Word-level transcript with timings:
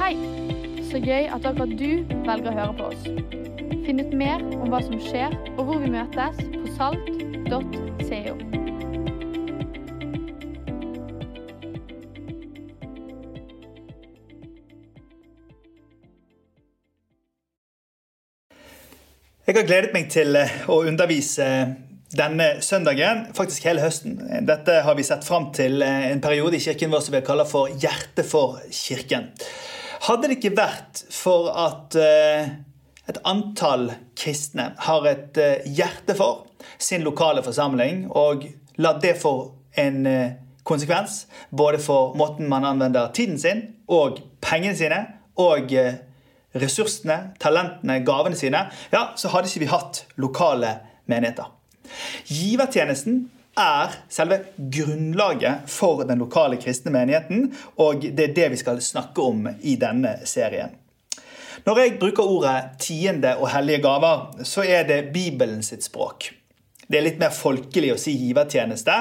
Hei! 0.00 0.14
Så 0.88 0.96
gøy 0.96 1.26
at 1.28 1.44
akkurat 1.44 1.72
du 1.76 2.06
velger 2.24 2.46
å 2.48 2.52
høre 2.56 2.76
på 2.78 2.86
oss. 2.88 3.02
Finn 3.84 4.00
ut 4.00 4.14
mer 4.16 4.40
om 4.56 4.70
hva 4.72 4.78
som 4.80 4.96
skjer, 4.96 5.34
og 5.58 5.66
hvor 5.68 5.82
vi 5.82 5.90
møtes 5.92 6.38
på 6.54 6.72
salt.co. 6.78 8.32
Jeg 19.44 19.58
har 19.58 19.68
gledet 19.68 19.92
meg 19.92 20.08
til 20.16 20.32
eh, 20.40 20.58
å 20.64 20.80
undervise 20.88 21.50
denne 22.16 22.54
søndagen, 22.64 23.26
faktisk 23.36 23.68
hele 23.68 23.84
høsten. 23.84 24.16
Dette 24.48 24.80
har 24.86 24.96
vi 24.96 25.04
sett 25.04 25.28
fram 25.28 25.52
til 25.52 25.84
eh, 25.84 26.08
en 26.14 26.24
periode 26.24 26.56
i 26.56 26.64
kirken 26.70 26.88
vår 26.88 27.04
som 27.04 27.20
vi 27.20 27.26
kaller 27.28 27.52
for 27.52 27.68
Hjerte 27.68 28.24
for 28.24 28.64
kirken. 28.72 29.34
Hadde 30.06 30.28
det 30.28 30.38
ikke 30.38 30.56
vært 30.56 31.02
for 31.12 31.50
at 31.52 31.96
eh, 32.00 32.52
et 33.10 33.18
antall 33.28 33.90
kristne 34.18 34.70
har 34.86 35.08
et 35.10 35.38
hjerte 35.66 36.14
for 36.16 36.46
sin 36.80 37.02
lokale 37.04 37.42
forsamling, 37.44 38.06
og 38.10 38.46
la 38.80 38.94
det 39.02 39.16
få 39.20 39.34
en 39.80 40.04
konsekvens 40.66 41.24
både 41.50 41.80
for 41.82 42.14
måten 42.18 42.48
man 42.50 42.66
anvender 42.68 43.10
tiden 43.16 43.38
sin 43.40 43.62
og 43.90 44.20
pengene 44.44 44.76
sine 44.78 45.00
og 45.40 45.72
ressursene, 46.54 47.32
talentene, 47.42 48.00
gavene 48.06 48.38
sine, 48.38 48.64
ja, 48.92 49.02
så 49.16 49.32
hadde 49.32 49.50
ikke 49.50 49.64
vi 49.64 49.72
hatt 49.72 50.04
lokale 50.20 50.76
menigheter. 51.10 51.50
Givertjenesten 52.30 53.24
er 53.58 53.96
selve 54.12 54.40
grunnlaget 54.56 55.66
for 55.70 56.04
den 56.08 56.22
lokale 56.22 56.58
kristne 56.60 56.92
menigheten, 56.94 57.48
og 57.82 58.04
det 58.04 58.30
er 58.30 58.36
det 58.36 58.50
vi 58.54 58.60
skal 58.60 58.80
snakke 58.84 59.22
om 59.22 59.48
i 59.60 59.76
denne 59.80 60.18
serien. 60.28 60.76
Når 61.66 61.80
jeg 61.80 61.98
bruker 62.00 62.24
ordet 62.24 62.78
tiende 62.80 63.34
og 63.36 63.50
hellige 63.52 63.82
gaver, 63.84 64.30
så 64.48 64.64
er 64.64 64.86
det 64.88 65.10
Bibelen 65.12 65.62
sitt 65.62 65.84
språk. 65.84 66.30
Det 66.90 66.98
er 66.98 67.04
litt 67.04 67.20
mer 67.20 67.34
folkelig 67.34 67.92
å 67.94 67.98
si 68.00 68.16
givertjeneste. 68.18 68.96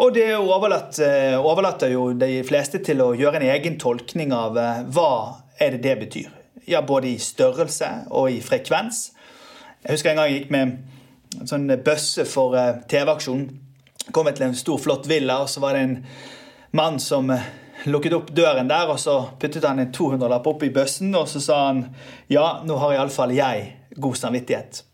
Og 0.00 0.14
det 0.14 0.30
overlater 0.38 1.90
jo 1.92 2.06
de 2.16 2.38
fleste 2.46 2.80
til 2.84 3.02
å 3.04 3.10
gjøre 3.18 3.42
en 3.42 3.50
egen 3.56 3.76
tolkning 3.80 4.32
av 4.32 4.56
eh, 4.56 4.80
hva 4.94 5.10
er 5.60 5.74
det 5.74 5.82
det 5.84 5.98
betyr 6.06 6.30
ja, 6.66 6.82
både 6.82 7.08
i 7.08 7.18
størrelse 7.20 7.90
og 8.10 8.30
i 8.32 8.40
frekvens. 8.44 9.10
Jeg 9.84 9.96
husker 9.96 10.12
en 10.12 10.20
gang 10.20 10.30
jeg 10.30 10.42
gikk 10.42 10.52
med 10.54 10.76
sånn 11.42 11.68
bøsse 11.84 12.26
for 12.28 12.56
uh, 12.56 12.80
TV-aksjon. 12.90 13.44
Kom 14.14 14.28
jeg 14.28 14.38
til 14.38 14.48
en 14.48 14.56
stor, 14.58 14.80
flott 14.80 15.08
villa, 15.10 15.40
og 15.42 15.50
så 15.50 15.62
var 15.64 15.76
det 15.76 15.84
en 15.84 15.98
mann 16.76 16.98
som 17.02 17.30
uh, 17.32 17.44
lukket 17.90 18.16
opp 18.16 18.32
døren 18.36 18.70
der, 18.70 18.88
og 18.90 19.00
så 19.00 19.20
puttet 19.40 19.66
han 19.66 19.82
en 19.82 19.92
200-lapp 19.94 20.48
opp 20.54 20.64
i 20.66 20.72
bøssen, 20.74 21.14
og 21.18 21.28
så 21.30 21.42
sa 21.42 21.60
han 21.68 21.86
ja, 22.32 22.60
nå 22.64 22.78
har 22.80 22.96
iallfall 22.96 23.34
jeg 23.36 23.70
god 24.00 24.20
samvittighet. 24.20 24.84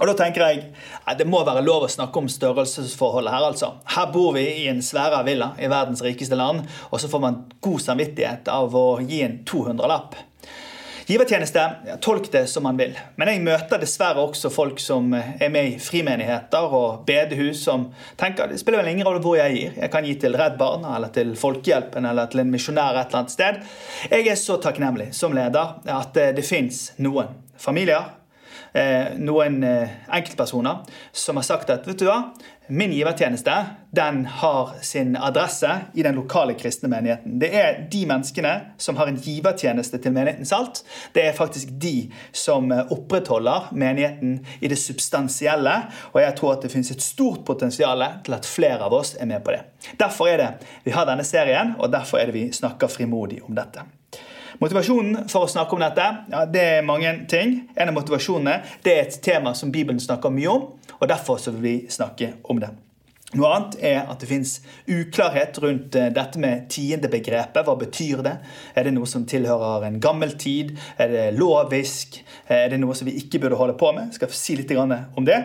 Og 0.00 0.08
da 0.08 0.14
tenker 0.16 0.46
jeg 0.46 1.18
Det 1.18 1.26
må 1.28 1.42
være 1.44 1.64
lov 1.64 1.84
å 1.84 1.92
snakke 1.92 2.22
om 2.22 2.28
størrelsesforholdet 2.30 3.34
her. 3.34 3.44
altså. 3.50 3.74
Her 3.84 4.08
bor 4.12 4.32
vi 4.32 4.46
i 4.62 4.68
en 4.70 4.80
svære 4.82 5.20
villa 5.26 5.52
i 5.58 5.68
verdens 5.68 6.02
rikeste 6.02 6.38
land, 6.38 6.62
og 6.90 7.00
så 7.00 7.08
får 7.08 7.20
man 7.20 7.40
god 7.60 7.80
samvittighet 7.84 8.48
av 8.48 8.74
å 8.76 9.00
gi 9.02 9.20
en 9.26 9.40
200-lapp. 9.44 10.16
Givertjeneste, 11.10 11.62
tolk 12.00 12.28
det 12.32 12.44
som 12.46 12.62
man 12.62 12.76
vil. 12.78 12.92
Men 13.18 13.32
jeg 13.32 13.42
møter 13.42 13.80
dessverre 13.82 14.22
også 14.22 14.46
folk 14.54 14.78
som 14.78 15.08
er 15.16 15.48
med 15.50 15.72
i 15.72 15.80
frimenigheter 15.82 16.76
og 16.76 17.02
bedehus, 17.08 17.64
som 17.64 17.88
tenker 18.20 18.46
det 18.46 18.60
spiller 18.60 18.84
vel 18.84 18.92
ingen 18.92 19.08
rolle 19.08 19.22
hvor 19.24 19.34
jeg 19.40 19.56
gir. 19.56 19.74
Jeg 19.80 19.90
kan 19.90 20.06
gi 20.06 20.14
til 20.22 20.38
Redd 20.38 20.54
Barna 20.60 20.94
eller 21.00 21.10
til 21.16 21.34
Folkehjelpen 21.40 22.06
eller 22.06 22.30
til 22.30 22.44
en 22.44 22.54
misjonær 22.54 22.94
et 22.94 23.10
eller 23.10 23.24
annet 23.24 23.34
sted. 23.34 23.60
Jeg 24.06 24.30
er 24.30 24.38
så 24.38 24.60
takknemlig 24.62 25.10
som 25.18 25.34
leder 25.34 25.80
at 25.98 26.14
det 26.14 26.46
fins 26.46 26.92
noen 27.02 27.34
familier 27.58 28.19
Eh, 28.19 28.19
noen 29.18 29.62
eh, 29.66 29.98
enkeltpersoner 30.08 30.84
som 31.12 31.40
har 31.40 31.46
sagt 31.46 31.70
at 31.72 31.86
vet 31.88 31.98
du 32.00 32.06
hva, 32.08 32.22
min 32.70 32.92
givertjeneste 32.94 33.54
den 33.90 34.26
har 34.26 34.70
sin 34.82 35.16
adresse 35.16 35.70
i 35.94 36.04
den 36.06 36.14
lokale 36.14 36.54
kristne 36.54 36.88
menigheten. 36.88 37.38
Det 37.42 37.50
er 37.56 37.80
de 37.90 38.04
menneskene 38.06 38.52
som 38.78 39.00
har 39.00 39.10
en 39.10 39.18
givertjeneste 39.18 39.98
til 39.98 40.14
menigheten 40.14 40.46
Salt. 40.46 40.84
Det 41.12 41.24
er 41.26 41.34
faktisk 41.34 41.72
de 41.82 42.10
som 42.32 42.70
eh, 42.70 42.86
opprettholder 42.94 43.72
menigheten 43.74 44.38
i 44.60 44.70
det 44.70 44.78
substansielle. 44.78 45.74
Og 46.14 46.22
jeg 46.22 46.36
tror 46.38 46.54
at 46.54 46.62
det 46.62 46.70
finnes 46.70 46.94
et 46.94 47.02
stort 47.02 47.42
potensial 47.44 48.06
til 48.24 48.38
at 48.38 48.46
flere 48.46 48.86
av 48.86 48.94
oss 48.94 49.16
er 49.18 49.26
med 49.26 49.42
på 49.42 49.56
det. 49.56 49.64
Derfor 49.98 50.30
er 50.30 50.38
det 50.38 50.50
vi 50.86 50.94
har 50.94 51.10
denne 51.10 51.26
serien, 51.26 51.74
og 51.78 51.90
derfor 51.90 52.22
er 52.22 52.30
det 52.30 52.38
vi 52.38 52.50
snakker 52.54 52.92
frimodig 52.92 53.42
om 53.42 53.58
dette. 53.58 53.82
Motivasjonen 54.60 55.24
for 55.32 55.46
å 55.46 55.48
snakke 55.48 55.72
om 55.72 55.80
dette 55.80 56.04
ja, 56.28 56.44
det 56.44 56.62
er 56.76 56.82
mange 56.84 57.08
ting. 57.32 57.62
En 57.72 57.88
av 57.88 57.94
motivasjonene 57.96 58.58
det 58.84 58.92
er 58.92 59.06
et 59.06 59.16
tema 59.24 59.54
som 59.56 59.72
Bibelen 59.72 60.00
snakker 60.02 60.32
mye 60.34 60.52
om, 60.52 60.66
og 60.98 61.08
derfor 61.08 61.40
vil 61.46 61.62
vi 61.64 61.74
snakke 61.88 62.34
om 62.44 62.60
det. 62.60 62.68
Noe 63.30 63.48
annet 63.54 63.78
er 63.86 64.00
at 64.02 64.20
det 64.20 64.28
fins 64.28 64.56
uklarhet 64.90 65.56
rundt 65.62 65.96
eh, 65.96 66.10
dette 66.12 66.42
med 66.42 66.66
tiendebegrepet. 66.74 67.62
Hva 67.64 67.76
betyr 67.78 68.20
det? 68.26 68.36
Er 68.76 68.84
det 68.84 68.92
noe 68.98 69.08
som 69.08 69.24
tilhører 69.24 69.86
en 69.86 70.00
gammel 70.02 70.36
tid? 70.36 70.74
Er 71.00 71.12
det 71.14 71.26
lovisk? 71.38 72.20
Er 72.50 72.68
det 72.74 72.82
noe 72.82 72.98
som 72.98 73.08
vi 73.08 73.16
ikke 73.22 73.40
burde 73.40 73.56
holde 73.56 73.78
på 73.80 73.94
med? 73.96 74.10
Jeg 74.10 74.20
skal 74.20 74.36
si 74.42 74.60
litt 74.60 74.76
om 74.76 75.24
det. 75.30 75.40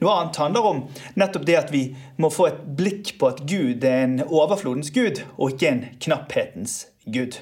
Noe 0.00 0.16
annet 0.16 0.42
handler 0.42 0.70
om 0.72 0.86
nettopp 1.20 1.46
det 1.46 1.60
at 1.60 1.70
vi 1.70 1.90
må 2.18 2.32
få 2.34 2.50
et 2.50 2.62
blikk 2.78 3.14
på 3.20 3.30
at 3.30 3.44
Gud 3.46 3.84
er 3.84 4.08
en 4.08 4.22
overflodens 4.24 4.90
gud, 4.90 5.22
og 5.36 5.54
ikke 5.54 5.70
en 5.70 5.84
knapphetens 6.00 6.80
Gud. 7.04 7.36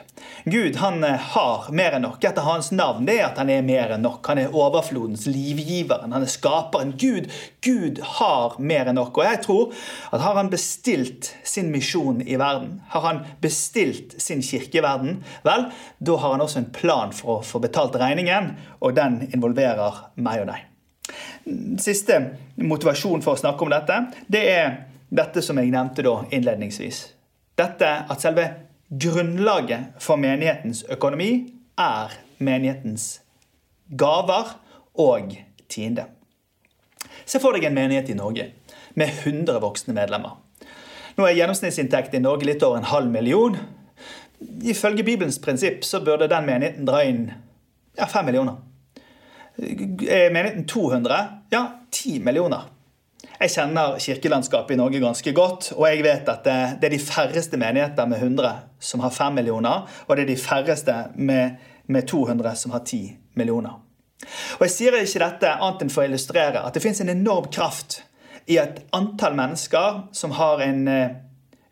Gud 0.45 0.77
han 0.77 1.05
eh, 1.05 1.11
har 1.11 1.65
mer 1.75 1.97
enn 1.97 2.05
nok. 2.07 2.23
Etter 2.25 2.45
hans 2.47 2.71
navn 2.71 3.09
det 3.09 3.17
er 3.19 3.25
at 3.27 3.41
han 3.41 3.51
er 3.51 3.65
mer 3.67 3.91
enn 3.97 4.05
nok. 4.07 4.23
Han 4.31 4.39
er 4.39 4.55
overflodens 4.55 5.27
livgiveren. 5.27 6.15
Han 6.15 6.23
er 6.23 6.31
skaperen. 6.31 6.93
Gud, 7.01 7.27
Gud 7.65 7.99
har 8.19 8.55
mer 8.63 8.87
enn 8.87 8.99
nok. 9.01 9.19
Og 9.19 9.27
jeg 9.27 9.41
tror 9.45 9.75
at 10.15 10.23
har 10.23 10.39
han 10.39 10.53
bestilt 10.53 11.33
sin 11.43 11.73
misjon 11.75 12.23
i 12.23 12.39
verden, 12.39 12.79
har 12.95 13.05
han 13.05 13.25
bestilt 13.43 14.15
sin 14.23 14.45
kirke 14.47 14.79
i 14.79 14.85
verden, 14.85 15.19
vel, 15.43 15.67
da 15.99 16.17
har 16.23 16.37
han 16.37 16.45
også 16.45 16.63
en 16.63 16.71
plan 16.75 17.13
for 17.15 17.39
å 17.39 17.45
få 17.45 17.61
betalt 17.65 17.99
regningen, 17.99 18.53
og 18.79 18.95
den 18.95 19.25
involverer 19.33 20.05
meg 20.23 20.45
og 20.45 20.53
deg. 20.53 20.65
Siste 21.83 22.21
motivasjon 22.63 23.25
for 23.25 23.35
å 23.35 23.43
snakke 23.43 23.67
om 23.67 23.75
dette, 23.75 24.01
det 24.31 24.47
er 24.55 24.73
dette 25.09 25.43
som 25.43 25.59
jeg 25.59 25.73
nevnte 25.75 26.05
da 26.07 26.21
innledningsvis. 26.31 27.03
Dette 27.59 27.93
at 28.07 28.23
selve 28.23 28.47
Grunnlaget 28.89 29.99
for 30.01 30.17
menighetens 30.17 30.81
økonomi 30.89 31.53
er 31.77 32.15
menighetens 32.41 33.21
gaver 34.01 34.55
og 34.97 35.35
tiende. 35.69 36.07
Se 37.29 37.37
for 37.43 37.53
deg 37.53 37.67
en 37.69 37.77
menighet 37.77 38.09
i 38.09 38.17
Norge 38.17 38.47
med 38.97 39.13
100 39.27 39.61
voksne 39.61 39.93
medlemmer. 39.93 40.39
Nå 41.19 41.27
er 41.27 41.37
gjennomsnittsinntekt 41.37 42.17
i 42.17 42.23
Norge 42.25 42.49
litt 42.49 42.65
over 42.65 42.81
en 42.81 42.89
halv 42.89 43.13
million. 43.13 43.59
Ifølge 44.65 45.05
Bibelens 45.05 45.41
prinsipp 45.43 45.85
så 45.85 46.01
burde 46.01 46.31
den 46.31 46.49
menigheten 46.49 46.89
dra 46.89 47.03
inn 47.05 47.27
ja, 47.99 48.07
5 48.07 48.25
millioner. 48.25 48.57
Er 49.59 50.33
menigheten 50.33 50.65
200? 50.71 51.21
Ja, 51.53 51.65
10 51.91 52.23
millioner. 52.25 52.71
Jeg 53.39 53.53
kjenner 53.55 54.01
kirkelandskapet 54.03 54.75
i 54.75 54.79
Norge 54.81 54.99
ganske 54.99 55.33
godt, 55.33 55.69
og 55.77 55.85
jeg 55.87 56.03
vet 56.03 56.31
at 56.33 56.43
det, 56.43 56.89
er 56.89 56.91
de 56.91 56.99
færreste 56.99 57.59
menigheter 57.61 58.09
med 58.11 58.19
100 58.19 58.51
som 58.83 59.03
har 59.05 59.13
5 59.15 59.37
millioner, 59.39 59.85
og 60.07 60.17
det 60.17 60.25
er 60.25 60.31
de 60.33 60.41
færreste 60.43 60.95
med, 61.15 61.61
med 61.87 62.09
200 62.11 62.57
som 62.59 62.75
har 62.75 62.83
10 62.83 63.17
millioner. 63.39 63.79
Og 64.59 64.65
Jeg 64.67 64.75
sier 64.75 64.97
ikke 64.99 65.23
dette 65.23 65.53
annet 65.55 65.85
enn 65.85 65.93
for 65.95 66.03
å 66.03 66.11
illustrere 66.11 66.65
at 66.67 66.75
det 66.75 66.83
fins 66.83 66.99
en 67.05 67.13
enorm 67.13 67.47
kraft 67.55 68.01
i 68.51 68.59
et 68.59 68.81
antall 68.97 69.37
mennesker 69.39 70.01
som 70.17 70.35
har 70.35 70.65
en 70.65 70.89
eh, 70.91 71.15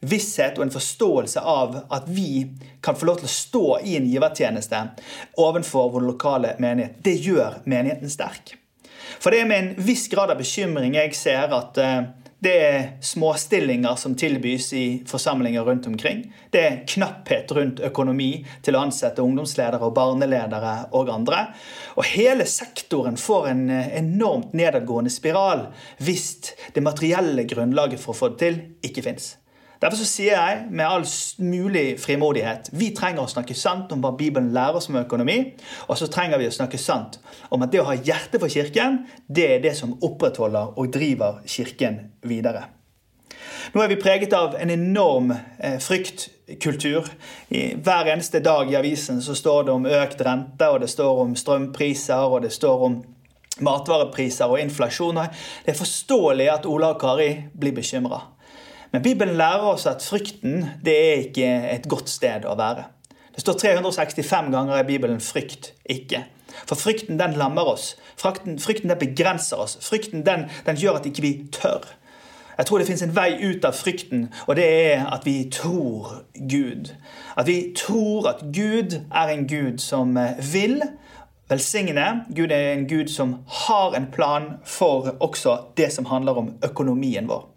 visshet 0.07 0.61
og 0.61 0.69
en 0.69 0.75
forståelse 0.75 1.43
av 1.43 1.81
at 1.91 2.07
vi 2.07 2.45
kan 2.85 2.95
få 2.95 3.09
lov 3.09 3.19
til 3.25 3.27
å 3.27 3.33
stå 3.33 3.65
i 3.83 3.97
en 3.99 4.07
givertjeneste 4.07 4.85
overfor 5.43 5.91
vår 5.97 6.07
lokale 6.13 6.55
menighet. 6.63 7.03
Det 7.03 7.17
gjør 7.27 7.59
menigheten 7.67 8.13
sterk. 8.13 8.55
For 9.21 9.33
det 9.33 9.43
er 9.43 9.51
med 9.51 9.63
en 9.63 9.87
viss 9.87 10.07
grad 10.13 10.33
av 10.33 10.41
bekymring 10.41 10.97
jeg 10.99 11.15
ser 11.17 11.53
at 11.57 11.81
eh, 11.83 12.01
det 12.39 12.53
er 12.63 12.83
småstillinger 13.01 13.97
som 13.97 14.15
tilbys 14.19 14.69
i 14.77 14.85
forsamlinger 15.09 15.65
rundt 15.65 15.87
omkring. 15.89 16.21
Det 16.53 16.61
er 16.61 16.83
knapphet 16.89 17.53
rundt 17.57 17.81
økonomi 17.81 18.45
til 18.63 18.77
å 18.77 18.83
ansette 18.85 19.25
ungdomsledere 19.25 19.81
og 19.89 19.95
barneledere 19.97 20.75
og 20.95 21.11
andre. 21.15 21.47
Og 21.97 22.05
hele 22.13 22.45
sektoren 22.51 23.17
får 23.21 23.51
en 23.55 23.65
eh, 23.73 23.97
enormt 24.03 24.53
nedadgående 24.57 25.13
spiral 25.13 25.67
hvis 26.05 26.29
det 26.77 26.85
materielle 26.85 27.49
grunnlaget 27.49 28.03
for 28.03 28.13
å 28.13 28.21
få 28.21 28.33
det 28.35 28.43
til 28.45 28.63
ikke 28.85 29.09
fins. 29.09 29.33
Derfor 29.83 30.01
så 30.01 30.09
sier 30.09 30.39
jeg 30.39 30.63
med 30.71 30.87
all 30.87 31.05
mulig 31.43 31.99
frimodighet 32.01 32.71
vi 32.73 32.93
trenger 32.97 33.27
å 33.27 33.31
snakke 33.31 33.57
sant 33.57 33.93
om 33.93 34.01
hva 34.05 34.15
Bibelen 34.17 34.53
lærer 34.55 34.81
oss 34.81 34.89
om 34.91 34.97
økonomi. 35.01 35.39
Og 35.89 35.99
så 36.01 36.09
trenger 36.13 36.41
vi 36.41 36.49
å 36.49 36.55
snakke 36.55 36.81
sant 36.81 37.21
om 37.51 37.65
at 37.65 37.73
det 37.73 37.83
å 37.83 37.91
ha 37.91 37.99
hjerte 37.99 38.41
for 38.43 38.53
Kirken, 38.53 39.05
det 39.29 39.51
er 39.57 39.63
det 39.65 39.77
som 39.79 39.97
opprettholder 40.01 40.77
og 40.77 40.91
driver 40.95 41.43
Kirken 41.49 42.01
videre. 42.27 42.71
Nå 43.75 43.83
er 43.83 43.91
vi 43.91 43.99
preget 44.01 44.33
av 44.37 44.55
en 44.57 44.71
enorm 44.71 45.33
eh, 45.33 45.79
fryktkultur. 45.83 47.09
Hver 47.51 48.13
eneste 48.13 48.41
dag 48.41 48.71
i 48.71 48.79
avisen 48.79 49.19
så 49.23 49.35
står 49.35 49.67
det 49.67 49.75
om 49.75 49.89
økt 49.91 50.23
rente, 50.25 50.69
og 50.71 50.81
det 50.85 50.91
står 50.93 51.23
om 51.25 51.35
strømpriser, 51.37 52.31
og 52.31 52.47
det 52.47 52.53
står 52.55 52.87
om 52.87 53.01
matvarepriser 53.67 54.53
og 54.53 54.61
inflasjon. 54.61 55.21
Det 55.65 55.75
er 55.75 55.79
forståelig 55.79 56.49
at 56.53 56.71
Ola 56.71 56.95
og 56.95 57.01
Kari 57.03 57.31
blir 57.59 57.75
bekymra. 57.77 58.23
Men 58.93 59.03
Bibelen 59.03 59.37
lærer 59.37 59.67
oss 59.73 59.87
at 59.87 60.03
frykten 60.03 60.65
det 60.85 60.97
er 60.97 61.27
ikke 61.27 61.51
et 61.75 61.89
godt 61.89 62.11
sted 62.11 62.47
å 62.47 62.57
være. 62.59 62.85
Det 63.35 63.41
står 63.45 63.59
365 63.61 64.51
ganger 64.53 64.79
i 64.81 64.87
Bibelen 64.87 65.21
'frykt 65.21 65.75
ikke'. 65.91 66.25
For 66.67 66.75
frykten 66.75 67.19
den 67.19 67.33
lammer 67.33 67.63
oss. 67.63 67.97
Frykten, 68.17 68.59
frykten 68.59 68.89
den 68.91 68.99
begrenser 68.99 69.57
oss. 69.57 69.79
Frykten 69.83 70.27
den, 70.27 70.51
den 70.67 70.77
gjør 70.77 70.97
at 70.97 71.07
ikke 71.07 71.23
vi 71.23 71.29
ikke 71.29 71.51
tør. 71.53 71.97
Jeg 72.59 72.67
tror 72.67 72.79
det 72.79 72.87
fins 72.87 73.03
en 73.03 73.17
vei 73.17 73.37
ut 73.51 73.65
av 73.65 73.73
frykten, 73.77 74.31
og 74.47 74.57
det 74.57 74.65
er 74.65 75.03
at 75.13 75.27
vi 75.27 75.51
tror 75.53 76.23
Gud. 76.51 76.95
At 77.37 77.47
vi 77.47 77.75
tror 77.77 78.29
at 78.29 78.41
Gud 78.41 78.97
er 79.15 79.29
en 79.29 79.45
Gud 79.49 79.79
som 79.79 80.17
vil 80.53 80.83
velsigne. 81.49 82.25
Gud 82.37 82.51
er 82.51 82.73
en 82.73 82.89
Gud 82.89 83.13
som 83.13 83.37
har 83.47 83.93
en 83.97 84.09
plan 84.13 84.43
for 84.65 85.17
også 85.21 85.59
det 85.77 85.93
som 85.93 86.05
handler 86.05 86.33
om 86.33 86.55
økonomien 86.65 87.29
vår. 87.29 87.56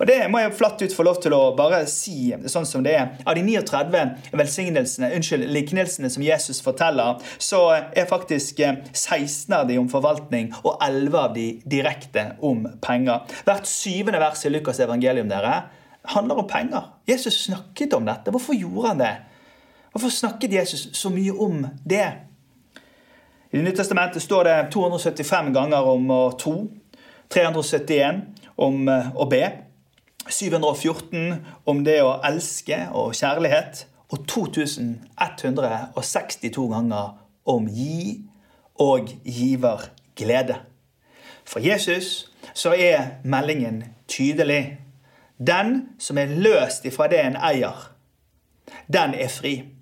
Og 0.00 0.06
Det 0.06 0.18
må 0.30 0.40
jeg 0.42 0.54
flatt 0.58 0.82
ut 0.82 0.94
få 0.94 1.06
lov 1.06 1.20
til 1.22 1.34
å 1.36 1.54
bare 1.56 1.82
si 1.90 2.34
sånn 2.50 2.66
som 2.68 2.84
det 2.84 2.94
er. 2.98 3.14
Av 3.26 3.36
de 3.36 3.44
39 3.46 4.34
velsignelsene, 4.36 5.12
unnskyld, 5.16 5.46
liknelsene 5.52 6.10
som 6.12 6.24
Jesus 6.24 6.60
forteller, 6.64 7.22
så 7.38 7.62
er 7.76 8.10
faktisk 8.10 8.60
16 8.92 9.54
av 9.56 9.66
de 9.70 9.78
om 9.80 9.88
forvaltning 9.90 10.52
og 10.62 10.76
11 10.84 11.18
av 11.20 11.34
de 11.36 11.48
direkte 11.64 12.28
om 12.44 12.66
penger. 12.84 13.24
Hvert 13.48 13.70
syvende 13.70 14.20
vers 14.22 14.44
i 14.44 14.52
Lukas 14.52 14.80
evangelium 14.84 15.30
dere, 15.32 15.64
handler 16.06 16.42
om 16.42 16.46
penger. 16.46 16.92
Jesus 17.08 17.44
snakket 17.44 17.94
om 17.96 18.06
dette. 18.06 18.30
Hvorfor 18.30 18.54
gjorde 18.54 18.92
han 18.92 19.02
det? 19.02 19.14
Hvorfor 19.92 20.12
snakket 20.12 20.52
Jesus 20.52 20.88
så 20.92 21.10
mye 21.10 21.32
om 21.32 21.66
det? 21.84 22.06
I 23.50 23.56
Det 23.56 23.62
nye 23.64 23.76
testamentet 23.76 24.22
står 24.22 24.44
det 24.44 24.56
275 24.74 25.52
ganger 25.54 25.86
om 25.88 26.10
å 26.10 26.22
tro. 26.38 26.66
371 27.32 28.20
om 28.56 28.88
eh, 28.88 29.08
å 29.14 29.24
be. 29.30 29.50
714 30.26 31.44
om 31.70 31.84
det 31.86 32.00
å 32.02 32.20
elske 32.26 32.88
og 32.92 33.14
kjærlighet. 33.16 33.86
Og 34.14 34.18
2162 34.30 36.68
ganger 36.70 37.06
om 37.46 37.68
gi 37.70 38.22
og 38.82 39.08
giverglede. 39.24 40.54
For 41.46 41.60
Jesus 41.62 42.32
så 42.54 42.74
er 42.74 43.02
meldingen 43.24 43.84
tydelig. 44.10 44.78
Den 45.38 45.88
som 45.98 46.18
er 46.18 46.26
løst 46.26 46.84
ifra 46.88 47.08
det 47.12 47.20
en 47.20 47.36
eier, 47.36 47.92
den 48.92 49.14
er 49.14 49.28
fri. 49.28 49.75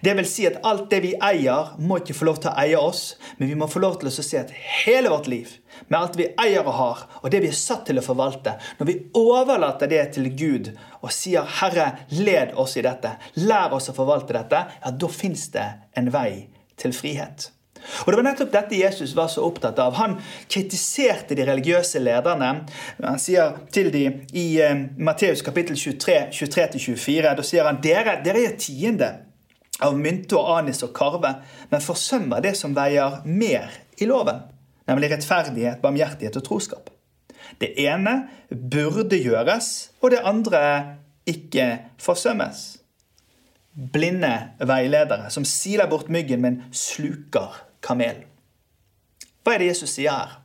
Det 0.00 0.14
vil 0.18 0.26
si 0.28 0.46
at 0.48 0.60
alt 0.66 0.88
det 0.90 1.00
vi 1.04 1.12
eier, 1.22 1.74
må 1.78 1.98
ikke 2.00 2.16
få 2.16 2.28
lov 2.28 2.40
til 2.42 2.50
å 2.52 2.56
eie 2.62 2.80
oss, 2.80 3.02
men 3.38 3.50
vi 3.50 3.58
må 3.58 3.68
få 3.70 3.82
lov 3.82 3.98
til 4.00 4.10
å 4.10 4.14
se 4.14 4.40
at 4.40 4.52
hele 4.84 5.12
vårt 5.12 5.28
liv, 5.30 5.56
med 5.88 5.98
alt 5.98 6.18
vi 6.18 6.28
eier 6.40 6.64
og 6.64 6.76
har, 6.78 7.02
og 7.22 7.32
det 7.32 7.42
vi 7.44 7.50
er 7.50 7.58
satt 7.58 7.86
til 7.88 8.00
å 8.00 8.04
forvalte, 8.04 8.56
når 8.78 8.90
vi 8.90 8.98
overlater 9.18 9.90
det 9.90 10.04
til 10.16 10.30
Gud 10.38 10.72
og 11.00 11.10
sier 11.12 11.42
'Herre, 11.44 12.06
led 12.10 12.54
oss 12.54 12.76
i 12.76 12.86
dette', 12.86 13.16
lær 13.34 13.74
oss 13.74 13.90
å 13.90 13.96
forvalte 13.96 14.36
dette, 14.36 14.66
ja, 14.84 14.90
da 14.90 15.08
fins 15.08 15.48
det 15.48 15.68
en 15.96 16.12
vei 16.12 16.48
til 16.76 16.92
frihet. 16.92 17.50
Og 18.06 18.12
Det 18.12 18.16
var 18.16 18.24
nettopp 18.24 18.52
dette 18.52 18.78
Jesus 18.78 19.14
var 19.16 19.28
så 19.28 19.44
opptatt 19.44 19.78
av. 19.78 19.94
Han 19.98 20.16
kritiserte 20.48 21.36
de 21.36 21.44
religiøse 21.44 22.00
lederne. 22.00 22.64
Han 23.02 23.20
sier 23.20 23.58
til 23.74 23.90
dem 23.92 24.22
i 24.32 24.46
eh, 24.62 24.86
Matteus 24.96 25.42
kapittel 25.44 25.76
23, 25.76 26.30
23-24, 26.32 27.34
da 27.36 27.44
sier 27.44 27.68
han 27.68 27.82
dere, 27.84 28.18
dere 28.24 28.46
er 28.48 28.56
tiende 28.60 29.10
av 29.84 29.96
mynte 29.98 30.36
og 30.38 30.50
anis 30.58 30.82
og 30.86 30.94
karve, 30.96 31.30
men 31.70 31.84
forsømmer 31.84 32.42
det 32.44 32.54
som 32.58 32.74
veier 32.76 33.20
mer 33.28 33.72
i 34.00 34.08
loven, 34.08 34.42
nemlig 34.88 35.12
rettferdighet, 35.14 35.82
barmhjertighet 35.84 36.40
og 36.40 36.46
troskap. 36.46 36.90
Det 37.60 37.74
ene 37.84 38.24
burde 38.50 39.18
gjøres, 39.20 39.90
og 40.00 40.14
det 40.14 40.22
andre 40.24 40.62
ikke 41.28 41.68
forsømmes. 42.02 42.64
Blinde 43.74 44.32
veiledere 44.62 45.30
som 45.34 45.46
siler 45.48 45.90
bort 45.90 46.08
myggen, 46.12 46.42
men 46.42 46.62
sluker 46.72 47.60
kamelen. 47.82 48.24
Hva 49.44 49.54
er 49.54 49.60
det 49.60 49.74
Jesus 49.74 49.96
sier 49.98 50.14
her? 50.14 50.40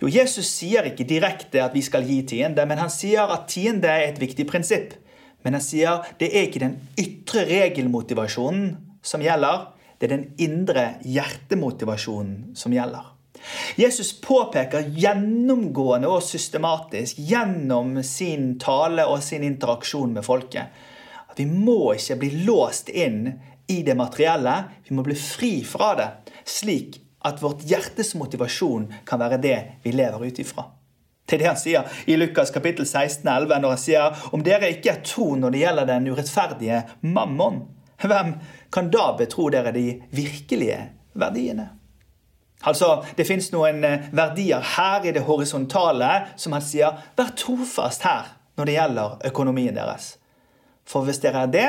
Jo, 0.00 0.08
Jesus 0.08 0.48
sier 0.48 0.88
ikke 0.88 1.06
direkte 1.08 1.62
at 1.62 1.74
vi 1.76 1.82
skal 1.84 2.04
gi 2.08 2.20
tiende, 2.28 2.64
men 2.68 2.80
han 2.80 2.92
sier 2.92 3.30
at 3.32 3.48
tiende 3.52 3.88
er 3.88 4.08
et 4.08 4.20
viktig 4.20 4.46
prinsipp. 4.48 4.96
Men 5.42 5.56
han 5.56 5.64
sier 5.64 6.04
det 6.20 6.30
er 6.30 6.48
ikke 6.48 6.64
den 6.64 6.76
ytre 7.00 7.46
regelmotivasjonen 7.48 8.74
som 9.02 9.24
gjelder, 9.24 9.70
det 10.00 10.08
er 10.08 10.14
den 10.16 10.28
indre 10.40 10.84
hjertemotivasjonen 11.04 12.52
som 12.56 12.72
gjelder. 12.72 13.08
Jesus 13.80 14.12
påpeker 14.20 14.90
gjennomgående 15.00 16.08
og 16.12 16.22
systematisk 16.24 17.20
gjennom 17.24 17.94
sin 18.04 18.54
tale 18.60 19.06
og 19.08 19.22
sin 19.24 19.44
interaksjon 19.46 20.12
med 20.16 20.26
folket 20.26 20.88
at 21.30 21.38
vi 21.38 21.46
må 21.46 21.94
ikke 21.94 22.18
bli 22.20 22.30
låst 22.46 22.90
inn 22.90 23.28
i 23.70 23.80
det 23.86 23.94
materielle. 23.94 24.56
Vi 24.86 24.96
må 24.96 25.04
bli 25.06 25.14
fri 25.14 25.52
fra 25.66 25.92
det, 25.98 26.08
slik 26.42 26.98
at 27.26 27.38
vårt 27.42 27.62
hjertes 27.68 28.16
motivasjon 28.18 28.88
kan 29.06 29.22
være 29.22 29.38
det 29.42 29.58
vi 29.84 29.94
lever 29.94 30.26
ut 30.26 30.40
ifra. 30.42 30.66
Er 31.30 31.38
det 31.38 31.46
han 31.46 31.58
sier 31.58 32.00
i 32.10 32.16
Lukas 32.18 32.50
kapittel 32.50 32.86
16, 32.86 33.28
11, 33.28 33.60
når 33.62 33.74
han 33.76 33.82
sier 33.82 34.22
om 34.34 34.42
dere 34.44 34.72
ikke 34.74 34.94
er 34.94 35.02
tro 35.06 35.34
når 35.38 35.54
det 35.54 35.60
gjelder 35.62 35.90
den 35.90 36.08
urettferdige 36.10 36.80
mammon, 37.06 37.62
hvem 38.02 38.34
kan 38.72 38.88
da 38.90 39.12
betro 39.18 39.50
dere 39.52 39.72
de 39.76 40.00
virkelige 40.10 40.80
verdiene? 41.14 41.68
Altså, 42.60 43.04
Det 43.16 43.24
fins 43.24 43.52
noen 43.54 43.84
eh, 43.84 44.08
verdier 44.12 44.64
her 44.76 45.06
i 45.08 45.12
det 45.16 45.24
horisontale 45.24 46.10
som 46.36 46.52
han 46.52 46.64
sier 46.64 46.98
vær 47.16 47.32
trofast 47.36 48.04
her 48.04 48.34
når 48.58 48.68
det 48.68 48.74
gjelder 48.74 49.16
økonomien 49.30 49.76
deres. 49.76 50.16
For 50.84 51.06
hvis 51.06 51.22
dere 51.22 51.46
er 51.46 51.52
det, 51.54 51.68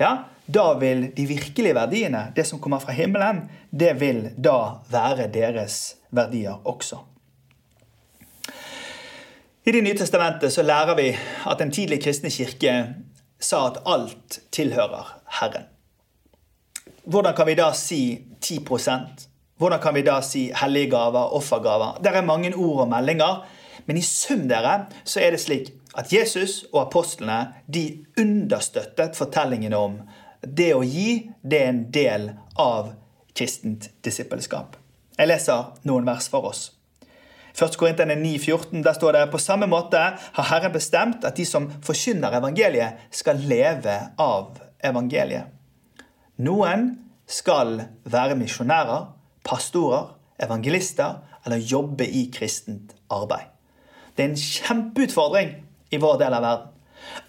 ja, 0.00 0.12
da 0.46 0.66
vil 0.78 1.08
de 1.16 1.26
virkelige 1.26 1.74
verdiene, 1.74 2.30
det 2.36 2.44
som 2.46 2.60
kommer 2.60 2.82
fra 2.82 2.92
himmelen, 2.92 3.46
det 3.70 3.94
vil 4.00 4.26
da 4.36 4.82
være 4.92 5.30
deres 5.32 5.96
verdier 6.12 6.60
også. 6.68 7.00
I 9.66 9.72
Det 9.72 9.82
nye 9.82 9.96
testamentet 9.98 10.52
så 10.54 10.62
lærer 10.62 10.94
vi 10.94 11.08
at 11.50 11.58
den 11.58 11.72
tidlige 11.74 12.04
kristne 12.04 12.30
kirke 12.30 12.72
sa 13.42 13.64
at 13.66 13.80
alt 13.82 14.36
tilhører 14.54 15.08
Herren. 15.40 15.64
Hvordan 17.02 17.34
kan 17.34 17.46
vi 17.46 17.56
da 17.58 17.72
si 17.74 17.98
10% 18.44 19.26
Hvordan 19.58 19.80
kan 19.82 19.94
vi 19.94 20.04
da 20.06 20.20
si 20.22 20.52
hellige 20.60 20.90
gaver, 20.90 21.34
offergaver? 21.34 21.98
Det 22.04 22.12
er 22.14 22.22
mange 22.22 22.54
ord 22.54 22.80
og 22.84 22.88
meldinger, 22.88 23.42
men 23.86 23.96
i 23.96 24.02
sum 24.02 24.46
dere, 24.48 24.86
så 25.04 25.20
er 25.20 25.30
det 25.30 25.40
slik 25.40 25.72
at 25.98 26.12
Jesus 26.12 26.64
og 26.72 26.86
apostlene 26.86 27.54
de 27.66 28.04
understøttet 28.20 29.16
fortellingen 29.16 29.72
om 29.72 29.98
det 30.46 30.74
å 30.76 30.84
gi, 30.86 31.32
det 31.42 31.62
er 31.62 31.68
en 31.72 31.84
del 31.90 32.30
av 32.54 32.94
kristent 33.34 33.90
disippelskap. 34.04 34.76
Jeg 35.18 35.26
leser 35.32 35.72
noen 35.88 36.06
vers 36.06 36.28
for 36.30 36.52
oss. 36.52 36.75
1. 37.56 37.76
Korintene 37.80 38.14
9,14, 38.20 38.82
der 38.84 38.92
står 38.92 39.16
det 39.16 39.26
på 39.32 39.40
samme 39.40 39.64
måte 39.70 40.00
har 40.20 40.48
Herren 40.50 40.74
bestemt 40.74 41.24
at 41.24 41.38
de 41.38 41.46
som 41.48 41.70
forkynner 41.84 42.36
evangeliet, 42.36 43.06
skal 43.10 43.40
leve 43.48 43.94
av 44.20 44.58
evangeliet. 44.84 45.48
Noen 46.44 46.90
skal 47.26 47.78
være 48.04 48.36
misjonærer, 48.36 49.06
pastorer, 49.46 50.12
evangelister 50.42 51.22
eller 51.46 51.64
jobbe 51.64 52.04
i 52.04 52.26
kristent 52.34 52.92
arbeid. 53.08 53.48
Det 54.16 54.24
er 54.24 54.34
en 54.34 54.40
kjempeutfordring 54.40 55.54
i 55.92 56.00
vår 56.02 56.20
del 56.20 56.36
av 56.36 56.44
verden. 56.44 56.72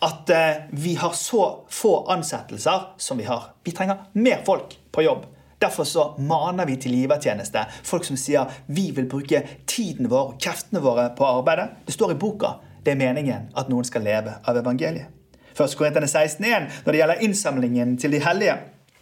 At 0.03 0.29
eh, 0.34 0.67
vi 0.75 0.96
har 1.00 1.15
så 1.15 1.43
få 1.72 1.93
ansettelser 2.12 2.91
som 2.98 3.19
vi 3.19 3.27
har. 3.29 3.53
Vi 3.63 3.72
trenger 3.72 4.07
mer 4.17 4.43
folk 4.48 4.75
på 4.91 5.05
jobb. 5.05 5.25
Derfor 5.60 5.84
så 5.90 6.16
maner 6.22 6.66
vi 6.70 6.78
til 6.78 6.94
givertjeneste. 6.94 7.66
Folk 7.84 8.06
som 8.06 8.18
sier 8.20 8.52
vi 8.68 8.92
vil 8.94 9.10
bruke 9.10 9.42
tiden 9.66 10.10
vår 10.12 10.34
og 10.34 10.40
kreftene 10.42 10.84
våre 10.84 11.10
på 11.18 11.26
arbeidet. 11.26 11.72
Det 11.86 11.96
står 11.96 12.14
i 12.14 12.20
boka. 12.22 12.58
Det 12.86 12.94
er 12.94 13.00
meningen 13.00 13.50
at 13.58 13.70
noen 13.72 13.88
skal 13.88 14.06
leve 14.06 14.38
av 14.46 14.58
evangeliet. 14.62 15.10
Først 15.58 15.78
Korintene 15.80 16.06
16.1. 16.06 16.68
Når 16.86 16.94
det 16.94 17.00
gjelder 17.00 17.24
innsamlingen 17.26 17.96
til 17.98 18.14
de 18.14 18.22
hellige, 18.22 18.60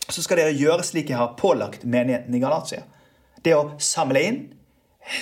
så 0.10 0.24
skal 0.24 0.40
dere 0.40 0.56
gjøre 0.56 0.86
slik 0.88 1.12
jeg 1.12 1.20
har 1.20 1.36
pålagt 1.40 1.84
menigheten 1.84 2.36
i 2.36 2.40
Galatia. 2.40 2.86
Det 3.44 3.54
å 3.58 3.74
samle 3.82 4.22
inn 4.24 4.40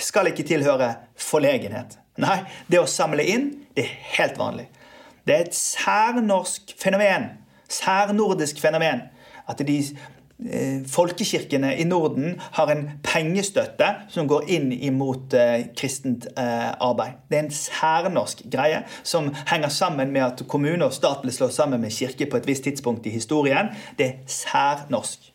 skal 0.00 0.30
ikke 0.30 0.46
tilhøre 0.46 0.92
forlegenhet. 1.18 1.98
Nei, 2.22 2.38
det 2.70 2.78
å 2.78 2.88
samle 2.88 3.26
inn 3.26 3.50
det 3.74 3.88
er 3.88 3.96
helt 4.14 4.38
vanlig. 4.38 4.68
Det 5.26 5.34
er 5.34 5.48
et 5.48 5.56
særnorsk 5.56 6.76
fenomen. 6.78 7.32
Særnordisk 7.68 8.60
fenomen. 8.62 9.08
At 9.50 9.58
de 9.58 9.78
folkekirkene 10.90 11.72
i 11.80 11.84
Norden 11.88 12.34
har 12.56 12.70
en 12.72 12.84
pengestøtte 13.04 13.88
som 14.12 14.28
går 14.28 14.48
inn 14.52 14.70
imot 14.74 15.34
eh, 15.38 15.70
kristent 15.76 16.26
eh, 16.36 16.70
arbeid. 16.84 17.20
Det 17.30 17.38
er 17.38 17.44
en 17.46 17.54
særnorsk 17.58 18.44
greie 18.52 18.82
som 19.02 19.30
henger 19.48 19.72
sammen 19.72 20.12
med 20.12 20.26
at 20.26 20.42
kommune 20.50 20.84
og 20.84 20.96
stat 20.96 21.24
ble 21.24 21.32
slått 21.32 21.56
sammen 21.56 21.80
med 21.80 21.94
kirke 21.94 22.28
på 22.28 22.40
et 22.40 22.48
visst 22.50 22.68
tidspunkt 22.68 23.06
i 23.08 23.14
historien. 23.14 23.72
Det 23.98 24.10
er 24.10 24.18
særnorsk. 24.28 25.30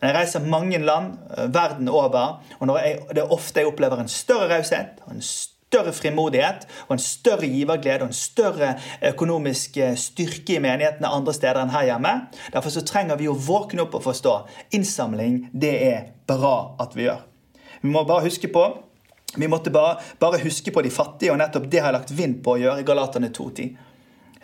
Men 0.00 0.10
jeg 0.10 0.16
reiser 0.16 0.44
mange 0.48 0.78
land 0.80 1.12
verden 1.52 1.88
over, 1.92 2.40
og 2.58 2.66
når 2.68 2.78
jeg, 2.80 3.00
det 3.10 3.24
er 3.24 3.32
ofte 3.36 3.60
jeg 3.60 3.68
opplever 3.68 4.00
en 4.00 4.08
større 4.08 4.48
raushet 4.54 5.02
og 5.06 5.16
en 5.16 5.24
større 5.24 5.49
større 5.70 5.94
frimodighet 5.94 6.66
og 6.88 6.96
en 6.96 7.02
større 7.02 7.46
giverglede 7.46 8.02
og 8.02 8.10
en 8.10 8.16
større 8.16 8.74
økonomisk 9.12 9.78
eh, 9.78 9.96
styrke 9.98 10.56
i 10.56 10.62
menighetene 10.62 11.10
andre 11.10 11.34
steder 11.36 11.62
enn 11.62 11.74
her 11.74 11.86
hjemme. 11.92 12.14
Derfor 12.50 12.74
så 12.74 12.82
trenger 12.86 13.20
vi 13.20 13.30
å 13.30 13.38
våkne 13.38 13.86
opp 13.86 13.94
og 13.98 14.06
forstå 14.08 14.36
innsamling 14.76 15.44
det 15.52 15.74
er 15.86 16.08
bra 16.26 16.74
at 16.82 16.96
vi 16.98 17.06
gjør. 17.06 17.22
Vi 17.80 17.92
må 17.92 18.02
bare 18.04 18.26
huske 18.26 18.50
på 18.52 18.66
vi 19.38 19.46
måtte 19.46 19.70
bare, 19.70 20.00
bare 20.18 20.40
huske 20.42 20.72
på 20.74 20.82
de 20.82 20.90
fattige, 20.90 21.30
og 21.30 21.38
nettopp 21.38 21.68
det 21.70 21.78
har 21.78 21.92
jeg 21.92 22.00
lagt 22.00 22.10
vind 22.18 22.40
på 22.42 22.56
å 22.56 22.58
gjøre 22.58 22.82
i 22.82 22.86
Galaterne 22.88 23.28
2.10. 23.30 23.68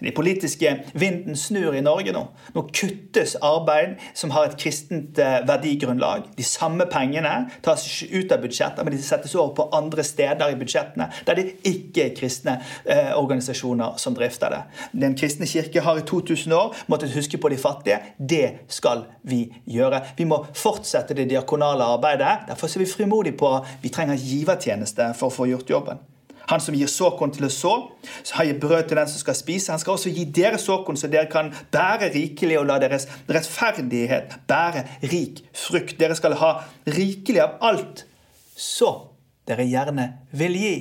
De 0.00 0.12
politiske 0.12 0.72
vinden 0.92 1.36
snur 1.36 1.72
i 1.72 1.80
Norge 1.80 2.12
nå. 2.12 2.22
Nå 2.54 2.64
kuttes 2.68 3.36
arbeid 3.44 3.96
som 4.14 4.32
har 4.34 4.50
et 4.50 4.56
kristent 4.60 5.18
eh, 5.22 5.38
verdigrunnlag. 5.48 6.26
De 6.36 6.44
samme 6.44 6.84
pengene 6.92 7.32
tas 7.64 7.86
ikke 7.88 8.20
ut 8.20 8.34
av 8.36 8.42
budsjettet, 8.44 8.82
men 8.84 8.92
de 8.92 9.00
settes 9.02 9.34
over 9.38 9.54
på 9.56 9.68
andre 9.76 10.04
steder 10.04 10.52
i 10.52 10.58
budsjettene 10.60 11.08
der 11.26 11.38
det 11.38 11.46
ikke 11.68 12.04
er 12.04 12.16
kristne 12.16 12.58
eh, 12.84 13.14
organisasjoner 13.16 13.96
som 14.02 14.16
drifter 14.16 14.52
det. 14.52 14.62
Den 14.92 15.16
kristne 15.16 15.48
kirke 15.48 15.84
har 15.84 16.00
i 16.00 16.04
2000 16.06 16.52
år 16.52 16.76
måttet 16.92 17.14
huske 17.16 17.40
på 17.40 17.52
de 17.52 17.60
fattige. 17.60 18.00
Det 18.18 18.66
skal 18.68 19.06
vi 19.24 19.46
gjøre. 19.64 20.02
Vi 20.18 20.28
må 20.28 20.42
fortsette 20.52 21.16
det 21.16 21.30
diakonale 21.32 21.88
arbeidet. 21.96 22.44
Derfor 22.50 22.68
er 22.68 22.84
vi 22.84 22.90
frimodige 22.90 23.38
på 23.40 23.54
vi 23.82 23.92
trenger 23.94 24.20
givertjeneste 24.20 25.14
for 25.16 25.30
å 25.30 25.36
få 25.40 25.48
gjort 25.50 25.72
jobben. 25.72 26.04
Han 26.50 26.62
som 26.62 26.74
gir 26.78 26.90
såkorn 26.90 27.32
til 27.34 27.48
å 27.48 27.52
så, 27.52 27.74
har 28.38 28.46
gitt 28.48 28.60
brød 28.62 28.88
til 28.88 29.00
den 29.00 29.08
som 29.10 29.22
skal 29.22 29.38
spise. 29.38 29.72
Han 29.72 29.82
skal 29.82 29.96
også 29.96 30.12
gi 30.14 30.26
dere 30.36 30.58
såkorn, 30.62 30.98
så 30.98 31.10
dere 31.10 31.30
kan 31.30 31.52
bære 31.74 32.12
rikelig 32.14 32.60
og 32.60 32.68
la 32.70 32.78
deres 32.82 33.08
rettferdighet 33.28 34.38
bære 34.48 34.84
rik 35.10 35.42
frukt. 35.54 35.96
Dere 35.98 36.18
skal 36.18 36.38
ha 36.40 36.52
rikelig 36.86 37.42
av 37.42 37.58
alt 37.66 38.06
så 38.56 38.92
dere 39.46 39.66
gjerne 39.68 40.06
vil 40.34 40.56
gi. 40.58 40.76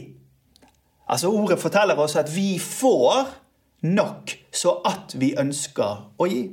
Altså 1.11 1.29
Ordet 1.29 1.59
forteller 1.61 1.99
oss 2.01 2.15
at 2.17 2.31
vi 2.33 2.55
får 2.61 3.27
nok 3.85 4.31
så 4.55 4.79
at 4.87 5.13
vi 5.19 5.35
ønsker 5.37 6.07
å 6.17 6.29
gi. 6.29 6.47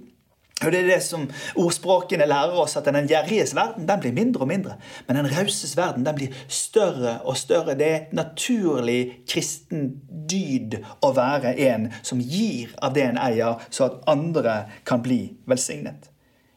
Og 0.64 0.72
Det 0.72 0.80
er 0.80 0.90
det 0.94 1.02
som 1.02 1.26
ordspråkene 1.56 2.26
lærer 2.28 2.58
oss, 2.62 2.76
at 2.76 2.86
den 2.86 3.08
gjerriges 3.10 3.54
verden 3.56 3.88
den 3.88 4.00
blir 4.00 4.14
mindre 4.16 4.44
og 4.44 4.48
mindre. 4.48 4.76
Men 5.08 5.18
den 5.20 5.30
rauses 5.32 5.76
verden 5.76 6.06
den 6.06 6.14
blir 6.14 6.36
større 6.48 7.18
og 7.24 7.36
større. 7.36 7.74
Det 7.78 7.88
er 7.88 8.06
naturlig 8.12 9.24
kristen 9.28 9.90
dyd 10.30 10.78
å 11.02 11.12
være 11.16 11.56
en 11.70 11.90
som 12.02 12.20
gir 12.20 12.72
av 12.82 12.94
det 12.94 13.08
en 13.08 13.20
eier, 13.20 13.60
så 13.70 13.90
at 13.90 14.00
andre 14.10 14.64
kan 14.88 15.02
bli 15.02 15.34
velsignet. 15.46 16.08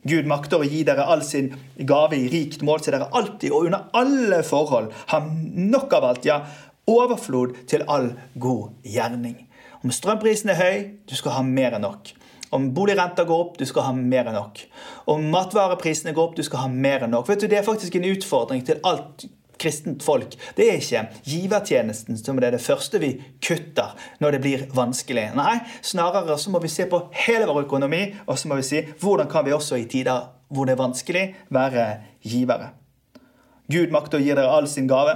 Gud 0.05 0.27
makter 0.29 0.61
å 0.61 0.67
gi 0.69 0.83
dere 0.85 1.07
all 1.09 1.23
sin 1.25 1.49
gave 1.81 2.17
i 2.17 2.27
rikt 2.29 2.61
mål, 2.61 2.83
så 2.83 2.93
dere 2.93 3.09
alltid 3.17 3.49
og 3.49 3.71
under 3.71 3.87
alle 3.97 4.43
forhold 4.45 4.91
har 5.09 5.25
nok 5.25 5.95
av 5.97 6.05
alt, 6.11 6.27
ja, 6.29 6.43
overflod 6.85 7.55
til 7.65 7.81
all 7.89 8.11
god 8.37 8.75
gjerning. 8.85 9.39
Om 9.81 9.93
strømprisen 9.93 10.53
er 10.53 10.61
høy, 10.61 10.77
du 11.09 11.15
skal 11.17 11.39
ha 11.39 11.41
mer 11.45 11.77
enn 11.77 11.85
nok. 11.85 12.13
Om 12.53 12.69
boligrenta 12.75 13.23
går 13.25 13.41
opp, 13.47 13.57
du 13.57 13.65
skal 13.65 13.89
ha 13.89 13.95
mer 13.95 14.29
enn 14.29 14.37
nok. 14.37 14.61
Om 15.11 15.29
matvareprisene 15.33 16.13
går 16.15 16.29
opp, 16.29 16.35
du 16.37 16.43
skal 16.45 16.65
ha 16.65 16.69
mer 16.71 17.05
enn 17.05 17.15
nok. 17.15 17.29
Vet 17.29 17.41
du, 17.41 17.47
Det 17.47 17.59
er 17.59 17.65
faktisk 17.65 17.95
en 17.95 18.07
utfordring 18.11 18.65
til 18.65 18.79
alt 18.83 19.25
kristent 19.57 20.03
folk. 20.03 20.35
Det 20.55 20.67
er 20.67 20.79
ikke 20.79 21.03
givertjenesten 21.25 22.17
som 22.19 22.39
er 22.39 22.55
det 22.55 22.63
første 22.63 22.99
vi 23.01 23.15
kutter 23.43 23.95
når 24.19 24.35
det 24.35 24.41
blir 24.43 24.65
vanskelig. 24.75 25.29
Nei, 25.37 25.59
snarere 25.85 26.37
så 26.41 26.53
må 26.53 26.61
vi 26.63 26.71
se 26.71 26.87
på 26.91 27.05
hele 27.25 27.47
vår 27.49 27.65
økonomi, 27.65 28.03
og 28.27 28.39
så 28.39 28.51
må 28.51 28.59
vi 28.59 28.67
si 28.67 28.83
hvordan 29.01 29.31
kan 29.31 29.45
vi 29.47 29.55
også 29.55 29.79
i 29.79 29.87
tider 29.89 30.31
hvor 30.53 30.67
det 30.67 30.75
er 30.75 30.83
vanskelig, 30.83 31.23
være 31.49 31.85
givere. 32.21 32.69
Gud 33.71 33.93
makter 33.93 34.19
å 34.19 34.25
gi 34.25 34.35
dere 34.35 34.51
all 34.53 34.67
sin 34.69 34.89
gave. 34.89 35.15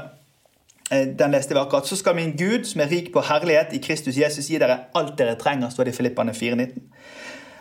Eh, 0.92 1.08
den 1.08 1.32
leste 1.32 1.54
vi 1.54 1.60
akkurat. 1.60 1.88
Så 1.88 1.96
skal 1.96 2.16
min 2.16 2.32
Gud, 2.38 2.66
som 2.66 2.82
er 2.82 2.90
rik 2.90 3.12
på 3.14 3.22
herlighet 3.22 3.74
i 3.74 3.82
Kristus 3.84 4.18
Jesus, 4.18 4.50
gi 4.50 4.58
dere 4.58 4.88
alt 4.98 5.18
dere 5.18 5.38
trenger, 5.38 5.70
står 5.70 5.86
det 5.86 5.94
i 5.94 5.98
Filippane 5.98 6.34
4,19. 6.34 6.80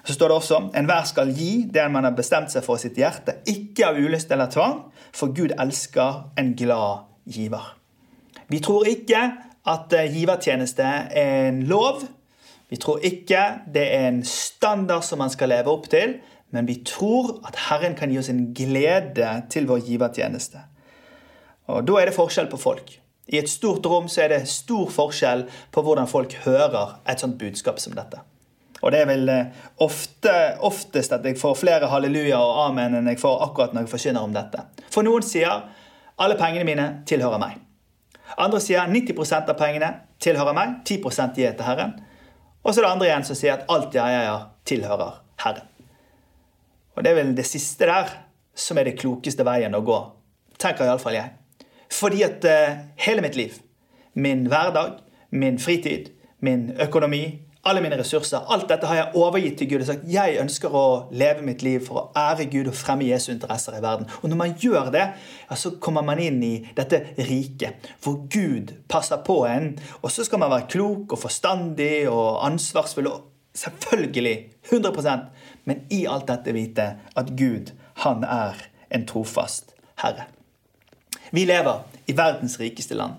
Så 0.05 0.15
står 0.15 0.29
det 0.29 0.37
også 0.37 0.61
enhver 0.79 1.05
skal 1.05 1.33
gi 1.37 1.67
det 1.75 1.85
man 1.93 2.07
har 2.09 2.15
bestemt 2.17 2.53
seg 2.53 2.65
for 2.65 2.81
sitt 2.81 2.97
hjerte, 2.97 3.35
ikke 3.47 3.91
av 3.91 3.99
ulyst 4.01 4.31
eller 4.33 4.49
tvang, 4.49 4.79
for 5.13 5.35
Gud 5.37 5.53
elsker 5.61 6.23
en 6.41 6.55
glad 6.57 7.05
giver. 7.29 7.75
Vi 8.49 8.61
tror 8.65 8.89
ikke 8.89 9.21
at 9.69 9.93
eh, 9.93 10.09
givertjeneste 10.17 10.87
er 11.13 11.49
en 11.51 11.61
lov. 11.69 12.07
Vi 12.69 12.77
tror 12.81 13.05
ikke 13.05 13.43
det 13.75 13.85
er 13.95 14.09
en 14.09 14.23
standard 14.25 15.05
som 15.05 15.21
man 15.21 15.33
skal 15.33 15.53
leve 15.53 15.69
opp 15.69 15.91
til, 15.93 16.17
men 16.51 16.65
vi 16.69 16.79
tror 16.87 17.43
at 17.45 17.61
Herren 17.69 17.97
kan 17.97 18.09
gi 18.09 18.19
oss 18.23 18.33
en 18.33 18.55
glede 18.57 19.29
til 19.53 19.69
vår 19.69 19.85
givertjeneste. 19.85 20.65
Og 21.69 21.85
Da 21.85 22.01
er 22.01 22.09
det 22.09 22.17
forskjell 22.17 22.49
på 22.49 22.57
folk. 22.57 22.97
I 23.29 23.39
et 23.43 23.51
stort 23.51 23.87
rom 23.87 24.09
så 24.09 24.25
er 24.25 24.33
det 24.33 24.49
stor 24.49 24.89
forskjell 24.93 25.45
på 25.75 25.85
hvordan 25.85 26.09
folk 26.09 26.33
hører 26.47 26.97
et 27.09 27.21
sånt 27.21 27.37
budskap 27.41 27.81
som 27.83 27.97
dette. 27.97 28.21
Og 28.79 28.93
det 28.95 29.03
er 29.03 29.09
vel 29.11 29.29
eh, 29.33 29.63
ofte, 29.85 30.33
oftest 30.65 31.13
at 31.13 31.25
jeg 31.27 31.39
får 31.39 31.57
flere 31.59 31.91
halleluja 31.91 32.39
og 32.39 32.61
amen 32.69 32.95
enn 33.01 33.11
jeg 33.11 33.21
får 33.21 33.43
akkurat 33.49 33.75
når 33.75 33.85
jeg 33.85 33.93
forkynner 33.93 34.25
om 34.25 34.37
dette. 34.37 34.63
For 34.95 35.07
noen 35.07 35.27
sier 35.27 35.65
alle 36.19 36.39
pengene 36.39 36.67
mine 36.67 36.87
tilhører 37.09 37.43
meg. 37.43 37.59
Andre 38.39 38.61
sier 38.63 38.87
90% 38.87 39.51
av 39.51 39.59
pengene 39.59 39.91
tilhører 40.23 40.55
meg, 40.55 40.79
10% 40.87 41.39
gir 41.39 41.57
til 41.59 41.67
Herren. 41.67 41.97
Og 42.63 42.73
så 42.73 42.81
er 42.81 42.87
det 42.87 42.93
andre 42.93 43.09
igjen 43.09 43.27
som 43.27 43.39
sier 43.39 43.57
at 43.57 43.69
alt 43.73 43.95
jeg 43.97 44.21
eier, 44.23 44.47
tilhører 44.69 45.21
Herren. 45.43 45.67
Og 46.95 47.05
det 47.05 47.13
er 47.13 47.21
vel 47.21 47.35
det 47.39 47.47
siste 47.47 47.87
der 47.87 48.11
som 48.59 48.79
er 48.79 48.89
det 48.89 48.99
klokeste 48.99 49.47
veien 49.47 49.75
å 49.79 49.85
gå, 49.87 49.99
tenker 50.59 50.87
iallfall 50.87 51.15
jeg. 51.15 51.38
Fordi 51.93 52.23
at 52.27 52.45
uh, 52.45 52.79
hele 53.01 53.25
mitt 53.25 53.37
liv, 53.37 53.59
min 54.15 54.47
hverdag, 54.47 54.99
min 55.31 55.59
fritid, 55.59 56.11
min 56.41 56.71
økonomi, 56.81 57.41
alle 57.69 57.83
mine 57.85 57.99
ressurser. 57.99 58.45
Alt 58.49 58.69
dette 58.71 58.87
har 58.89 58.97
jeg 58.97 59.19
overgitt 59.19 59.59
til 59.61 59.69
Gud 59.71 59.83
og 59.83 59.89
sagt 59.91 60.07
jeg 60.09 60.39
ønsker 60.41 60.73
å 60.73 60.85
leve 61.13 61.45
mitt 61.45 61.63
liv 61.67 61.83
for 61.85 62.01
å 62.01 62.05
ære 62.17 62.47
Gud 62.53 62.71
og 62.71 62.77
fremme 62.79 63.09
Jesu 63.09 63.31
interesser 63.33 63.77
i 63.77 63.83
verden. 63.85 64.09
Og 64.23 64.31
Når 64.31 64.41
man 64.41 64.55
gjør 64.63 64.93
det, 64.95 65.05
ja, 65.51 65.59
så 65.59 65.75
kommer 65.83 66.07
man 66.07 66.23
inn 66.23 66.39
i 66.45 66.55
dette 66.77 67.03
riket 67.19 67.91
hvor 68.05 68.23
Gud 68.33 68.73
passer 68.89 69.21
på 69.27 69.43
en. 69.51 69.75
Og 70.01 70.13
så 70.15 70.25
skal 70.25 70.41
man 70.41 70.55
være 70.55 70.71
klok 70.73 71.13
og 71.13 71.23
forstandig 71.27 72.09
og 72.09 72.47
ansvarsfull. 72.47 73.11
og 73.11 73.27
Selvfølgelig 73.59 74.37
100% 74.71 75.49
men 75.69 75.85
i 75.93 76.05
alt 76.09 76.29
dette 76.31 76.55
vite 76.57 76.89
at 77.19 77.35
Gud, 77.37 77.75
han 78.05 78.25
er 78.25 78.57
en 78.95 79.07
trofast 79.09 79.75
herre. 80.01 80.31
Vi 81.31 81.45
lever 81.49 81.81
i 82.07 82.15
verdens 82.17 82.59
rikeste 82.61 82.97
land. 82.99 83.19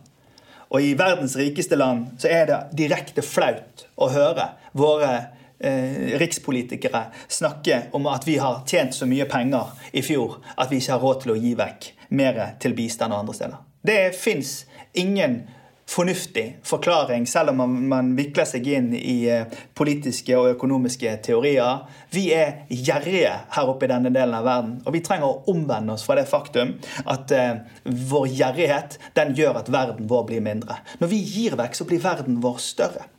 Og 0.70 0.82
i 0.86 0.94
verdens 0.98 1.36
rikeste 1.38 1.78
land 1.80 2.20
så 2.22 2.30
er 2.30 2.48
det 2.50 2.60
direkte 2.78 3.24
flaut 3.25 3.86
å 3.98 4.10
høre 4.13 4.51
våre 4.78 5.12
eh, 5.58 6.18
rikspolitikere 6.22 7.08
snakke 7.28 7.82
om 7.98 8.06
at 8.12 8.28
vi 8.28 8.38
har 8.42 8.62
tjent 8.70 8.94
så 8.94 9.10
mye 9.10 9.25
penger 9.30 9.74
i 9.92 10.04
fjor 10.06 10.38
at 10.56 10.70
vi 10.70 10.82
ikke 10.82 10.94
har 10.94 11.06
råd 11.06 11.24
til 11.24 11.34
å 11.34 11.39
gi 11.39 11.56
vekk 11.58 11.89
mer 12.20 12.44
til 12.62 12.78
bistand 12.78 13.13
og 13.13 13.24
andre 13.24 13.38
steder. 13.38 13.63
Det 13.82 14.01
fins 14.18 14.54
ingen 14.94 15.42
fornuftig 15.89 16.60
forklaring, 16.63 17.27
selv 17.27 17.50
om 17.50 17.58
man, 17.58 17.75
man 17.89 18.10
vikler 18.17 18.46
seg 18.46 18.67
inn 18.69 18.91
i 18.93 19.24
eh, 19.31 19.48
politiske 19.74 20.36
og 20.38 20.51
økonomiske 20.51 21.15
teorier. 21.25 21.88
Vi 22.13 22.27
er 22.36 22.67
gjerrige 22.69 23.31
her 23.55 23.72
oppe 23.72 23.88
i 23.88 23.89
denne 23.89 24.12
delen 24.13 24.36
av 24.38 24.46
verden, 24.46 24.75
og 24.86 24.93
vi 24.93 25.01
trenger 25.05 25.25
å 25.31 25.50
omvende 25.50 25.96
oss 25.96 26.05
fra 26.05 26.19
det 26.19 26.27
faktum 26.29 26.75
at 27.10 27.34
eh, 27.34 27.63
vår 28.12 28.27
gjerrighet 28.38 29.00
den 29.17 29.34
gjør 29.39 29.63
at 29.63 29.74
verden 29.74 30.10
vår 30.12 30.27
blir 30.29 30.46
mindre. 30.46 30.77
Når 31.01 31.13
vi 31.15 31.24
gir 31.25 31.58
vekk, 31.58 31.79
så 31.79 31.89
blir 31.89 32.05
verden 32.05 32.38
vår 32.43 32.62
større. 32.62 33.10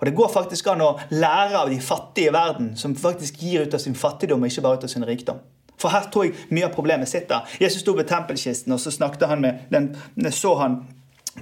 Og 0.00 0.06
Det 0.06 0.16
går 0.16 0.30
faktisk 0.32 0.68
an 0.72 0.84
å 0.84 0.92
lære 1.12 1.56
av 1.56 1.72
de 1.72 1.80
fattige 1.84 2.28
i 2.28 2.36
verden, 2.36 2.74
som 2.76 2.96
faktisk 2.96 3.40
gir 3.40 3.64
ut 3.64 3.74
av 3.76 3.80
sin 3.80 3.96
fattigdom 3.96 4.44
og 4.44 4.52
ikke 4.52 4.64
bare 4.64 4.80
ut 4.80 4.86
av 4.88 4.92
sin 4.92 5.08
rikdom. 5.08 5.40
For 5.80 5.92
her 5.92 6.08
tror 6.12 6.28
jeg 6.28 6.52
mye 6.52 6.68
av 6.68 6.76
problemet 6.76 7.08
sitter. 7.08 7.48
Jesus 7.60 7.80
sto 7.80 7.96
ved 7.96 8.08
tempelkisten, 8.08 8.72
og 8.76 8.80
så 8.80 8.92
snakket 8.92 9.28
han 9.28 9.44
med 9.44 9.68
den, 9.72 9.94
så 10.32 10.58
han 10.60 10.82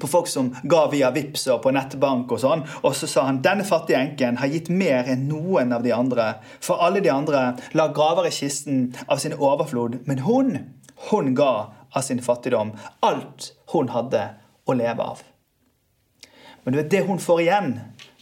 på 0.01 0.07
folk 0.07 0.29
som 0.29 0.51
ga 0.63 0.87
via 0.93 1.11
VIPS 1.11 1.47
og 1.55 1.63
på 1.65 1.73
nettbank 1.75 2.33
og 2.35 2.43
sånn. 2.43 2.65
Og 2.83 2.97
så 2.97 3.09
sa 3.11 3.25
han 3.29 3.41
denne 3.45 3.65
fattige 3.67 4.01
enken 4.01 4.41
har 4.43 4.53
gitt 4.53 4.69
mer 4.69 5.09
enn 5.09 5.27
noen 5.31 5.73
av 5.73 5.87
de 5.87 5.95
andre. 5.97 6.35
For 6.61 6.83
alle 6.85 7.03
de 7.05 7.13
andre 7.13 7.55
la 7.79 7.89
graver 7.95 8.29
i 8.29 8.35
kisten 8.35 8.93
av 9.07 9.23
sin 9.23 9.37
overflod, 9.37 10.01
men 10.09 10.23
hun, 10.27 10.53
hun 11.09 11.33
ga 11.39 11.53
av 11.89 12.05
sin 12.05 12.23
fattigdom 12.23 12.75
alt 13.07 13.53
hun 13.73 13.91
hadde 13.95 14.27
å 14.69 14.77
leve 14.77 15.05
av. 15.15 15.25
Men 16.65 16.75
du 16.75 16.83
vet, 16.83 16.91
det 16.93 17.07
hun 17.09 17.21
får 17.23 17.45
igjen 17.47 17.75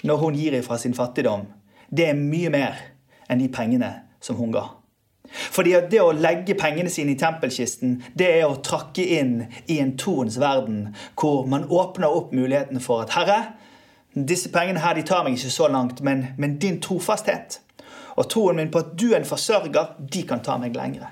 når 0.07 0.23
hun 0.23 0.39
gir 0.39 0.55
ifra 0.55 0.79
sin 0.79 0.95
fattigdom, 0.95 1.49
det 1.91 2.11
er 2.13 2.19
mye 2.19 2.51
mer 2.53 2.79
enn 3.27 3.43
de 3.43 3.51
pengene 3.51 3.91
som 4.23 4.39
hun 4.39 4.55
ga. 4.55 4.69
Fordi 5.37 5.75
det 5.91 6.01
å 6.03 6.15
legge 6.17 6.57
pengene 6.59 6.91
sine 6.93 7.13
i 7.15 7.19
tempelkisten, 7.21 7.99
det 8.15 8.31
er 8.39 8.47
å 8.47 8.59
trakke 8.65 9.05
inn 9.19 9.47
i 9.67 9.79
en 9.83 9.95
troens 10.01 10.39
verden, 10.41 10.95
hvor 11.15 11.47
man 11.51 11.69
åpner 11.69 12.13
opp 12.13 12.33
muligheten 12.37 12.81
for 12.81 13.05
at 13.05 13.15
Herre, 13.17 13.41
disse 14.17 14.49
pengene 14.53 14.81
her 14.81 14.97
de 14.97 15.05
tar 15.05 15.27
meg 15.27 15.37
ikke 15.37 15.53
så 15.53 15.69
langt, 15.69 16.01
men, 16.01 16.29
men 16.41 16.57
din 16.63 16.81
trofasthet 16.81 17.61
og 18.17 18.31
troen 18.33 18.57
min 18.57 18.71
på 18.73 18.81
at 18.81 18.95
du 18.97 19.11
er 19.11 19.21
en 19.21 19.29
forsørger, 19.29 19.93
de 20.01 20.23
kan 20.29 20.41
ta 20.45 20.57
meg 20.61 20.77
lengre. 20.77 21.11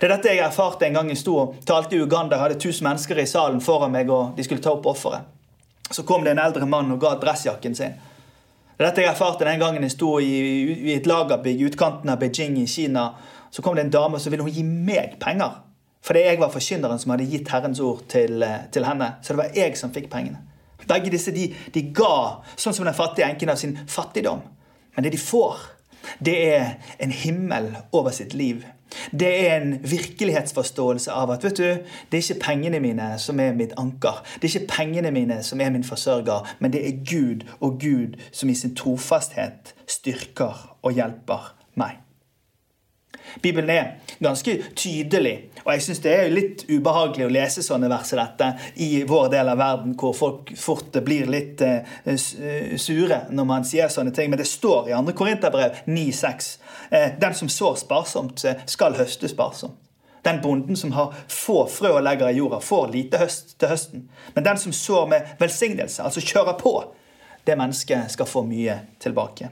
Det 0.00 0.08
er 0.08 0.14
dette 0.16 0.32
jeg 0.32 0.42
erfarte 0.42 0.86
en 0.88 0.96
gang 0.96 1.10
jeg 1.12 1.20
sto 1.20 1.36
og 1.38 1.58
talte 1.68 1.94
i 1.94 2.00
Uganda. 2.02 2.34
Jeg 2.34 2.42
hadde 2.42 2.62
tusen 2.64 2.88
mennesker 2.88 3.20
i 3.20 3.28
salen 3.30 3.60
foran 3.62 3.92
meg, 3.94 4.10
og 4.10 4.34
de 4.36 4.46
skulle 4.46 4.64
ta 4.64 4.72
opp 4.74 4.88
offeret. 4.90 5.28
Så 5.90 6.02
kom 6.08 6.24
det 6.24 6.32
en 6.32 6.42
eldre 6.42 6.66
mann 6.66 6.90
og 6.90 7.00
ga 7.02 7.12
dressjakken 7.20 7.76
sin. 7.76 7.94
Det 8.74 8.82
er 8.82 8.88
dette 8.88 9.04
jeg 9.04 9.12
erfarte 9.12 9.46
den 9.46 9.60
gangen 9.62 9.84
jeg 9.86 9.94
sto 9.94 10.16
i, 10.18 10.32
i 10.90 10.96
et 10.96 11.06
lagerbygg 11.06 11.60
i 11.60 11.68
utkanten 11.68 12.10
av 12.10 12.18
Beijing 12.18 12.56
i 12.58 12.66
Kina. 12.66 13.12
Så 13.54 13.62
kom 13.62 13.76
det 13.78 13.84
en 13.84 13.94
dame 13.94 14.18
og 14.18 14.22
så 14.22 14.32
ville 14.32 14.42
hun 14.42 14.54
gi 14.54 14.64
meg 14.66 15.14
penger. 15.22 15.60
Fordi 16.04 16.24
jeg 16.26 16.40
var 16.40 16.50
forkynneren 16.52 16.98
som 16.98 17.14
hadde 17.14 17.28
gitt 17.30 17.48
Herrens 17.54 17.80
ord 17.80 18.02
til, 18.10 18.42
eh, 18.42 18.66
til, 18.72 18.84
henne. 18.84 19.14
Så 19.22 19.32
det 19.32 19.38
var 19.38 19.54
jeg 19.54 19.76
som 19.78 19.92
fikk 19.94 20.10
pengene. 20.10 20.42
Begge 20.88 21.10
disse 21.10 21.32
de, 21.32 21.46
de 21.74 21.82
ga 21.96 22.42
sånn 22.56 22.74
som 22.74 22.84
den 22.84 22.96
fattige 22.96 23.28
enken 23.30 23.54
av 23.54 23.56
sin 23.56 23.78
fattigdom. 23.88 24.42
Men 24.96 25.06
det 25.06 25.14
de 25.14 25.20
får, 25.22 25.62
det 26.20 26.34
er 26.50 26.74
en 27.00 27.14
himmel 27.14 27.70
over 27.92 28.12
sitt 28.12 28.34
liv. 28.34 28.66
Det 29.10 29.30
er 29.46 29.56
en 29.56 29.78
virkelighetsforståelse 29.80 31.14
av 31.14 31.32
at 31.34 31.46
vet 31.46 31.56
du, 31.56 31.66
det 32.10 32.18
er 32.18 32.22
ikke 32.22 32.44
pengene 32.44 32.82
mine 32.84 33.14
som 33.18 33.40
er 33.40 33.56
mitt 33.56 33.72
anker. 33.80 34.20
Det 34.36 34.50
er 34.50 34.58
ikke 34.58 34.74
pengene 34.76 35.10
mine 35.14 35.40
som 35.42 35.62
er 35.64 35.72
min 35.74 35.86
forsørger, 35.86 36.56
men 36.60 36.74
det 36.74 36.84
er 36.84 37.00
Gud 37.08 37.48
og 37.60 37.80
Gud 37.80 38.20
som 38.30 38.52
i 38.52 38.58
sin 38.58 38.76
trofasthet 38.76 39.72
styrker 39.88 40.76
og 40.82 40.98
hjelper 41.00 41.54
meg. 41.80 42.03
Bibelen 43.42 43.70
er 43.70 44.16
ganske 44.22 44.56
tydelig, 44.76 45.34
og 45.64 45.72
jeg 45.72 45.84
syns 45.86 46.02
det 46.04 46.12
er 46.12 46.32
litt 46.32 46.64
ubehagelig 46.68 47.26
å 47.26 47.32
lese 47.32 47.64
sånne 47.64 47.88
vers 47.90 48.10
som 48.10 48.20
dette 48.20 48.50
i 48.84 49.02
vår 49.08 49.30
del 49.32 49.50
av 49.52 49.60
verden, 49.60 49.94
hvor 49.98 50.14
folk 50.16 50.52
fort 50.60 50.96
blir 51.06 51.30
litt 51.30 51.62
eh, 51.64 51.94
eh, 52.04 52.74
sure 52.80 53.24
når 53.30 53.48
man 53.48 53.66
sier 53.68 53.92
sånne 53.92 54.14
ting. 54.14 54.30
Men 54.30 54.40
det 54.40 54.48
står 54.50 54.90
i 54.90 54.96
2. 54.96 55.16
Korinterbrev 55.18 55.80
9,6 55.86 56.50
eh, 56.90 57.08
den 57.20 57.34
som 57.34 57.50
sår 57.50 57.80
sparsomt, 57.84 58.44
skal 58.70 58.98
høste 58.98 59.30
sparsomt. 59.30 59.80
Den 60.24 60.40
bonden 60.40 60.76
som 60.76 60.92
har 60.96 61.12
få 61.28 61.66
frø 61.68 61.90
og 61.98 62.04
legger 62.06 62.30
i 62.30 62.38
jorda, 62.38 62.60
får 62.64 62.86
lite 62.94 63.20
høst 63.20 63.58
til 63.60 63.68
høsten. 63.68 64.06
Men 64.32 64.46
den 64.46 64.60
som 64.60 64.72
sår 64.72 65.10
med 65.10 65.34
velsignelse, 65.40 66.00
altså 66.02 66.24
kjører 66.24 66.56
på, 66.60 66.72
det 67.44 67.58
mennesket 67.60 68.08
skal 68.14 68.28
få 68.28 68.40
mye 68.48 68.78
tilbake. 69.04 69.50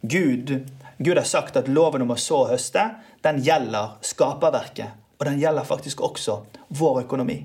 Gud 0.00 0.52
Gud 0.98 1.16
har 1.16 1.24
sagt 1.24 1.56
at 1.56 1.68
loven 1.68 2.06
om 2.06 2.14
å 2.14 2.16
så 2.20 2.42
og 2.44 2.54
høste 2.54 2.86
den 3.24 3.42
gjelder 3.44 3.98
skaperverket. 4.06 4.94
Og 5.18 5.28
den 5.28 5.40
gjelder 5.40 5.68
faktisk 5.68 6.00
også 6.04 6.38
vår 6.76 7.02
økonomi. 7.04 7.36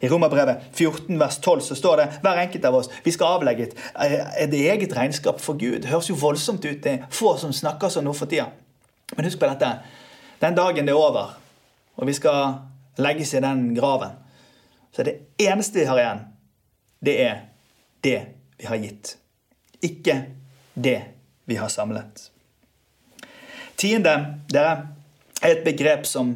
I 0.00 0.08
Romerbrevet 0.08 0.70
14 0.72 1.18
vers 1.20 1.36
12 1.38 1.60
så 1.66 1.76
står 1.76 2.00
det 2.00 2.06
hver 2.24 2.38
enkelt 2.40 2.64
av 2.64 2.78
oss 2.78 2.88
vi 3.04 3.12
skal 3.12 3.36
avlegge 3.36 3.66
et, 3.66 3.74
et 4.00 4.54
eget 4.56 4.94
regnskap 4.96 5.42
for 5.42 5.58
Gud. 5.60 5.82
Det 5.82 5.90
høres 5.90 6.08
jo 6.08 6.16
voldsomt 6.18 6.64
ut. 6.64 6.80
Det 6.82 6.94
er 6.94 7.06
få 7.14 7.34
som 7.38 7.52
snakker 7.54 7.92
sånn 7.92 8.08
nå 8.08 8.14
for 8.16 8.30
tida. 8.30 8.48
Men 9.12 9.28
husk 9.28 9.42
på 9.42 9.50
dette. 9.50 9.70
Den 10.40 10.56
dagen 10.56 10.88
det 10.88 10.94
er 10.94 10.98
over, 10.98 11.34
og 12.00 12.08
vi 12.08 12.16
skal 12.16 12.56
legges 13.02 13.34
i 13.36 13.44
den 13.44 13.74
graven, 13.76 14.16
så 14.90 15.02
er 15.02 15.10
det 15.10 15.16
eneste 15.50 15.82
vi 15.82 15.88
har 15.90 16.00
igjen, 16.00 16.22
det 17.04 17.16
er 17.26 17.42
det 18.00 18.18
vi 18.56 18.70
har 18.70 18.80
gitt. 18.80 19.12
Ikke 19.84 20.16
det 20.74 21.19
vi 21.50 21.56
har 21.58 21.68
samlet. 21.68 22.30
Tiende 23.76 24.12
dere, 24.52 24.86
er 25.42 25.56
et 25.56 25.64
begrep 25.64 26.04
som 26.06 26.34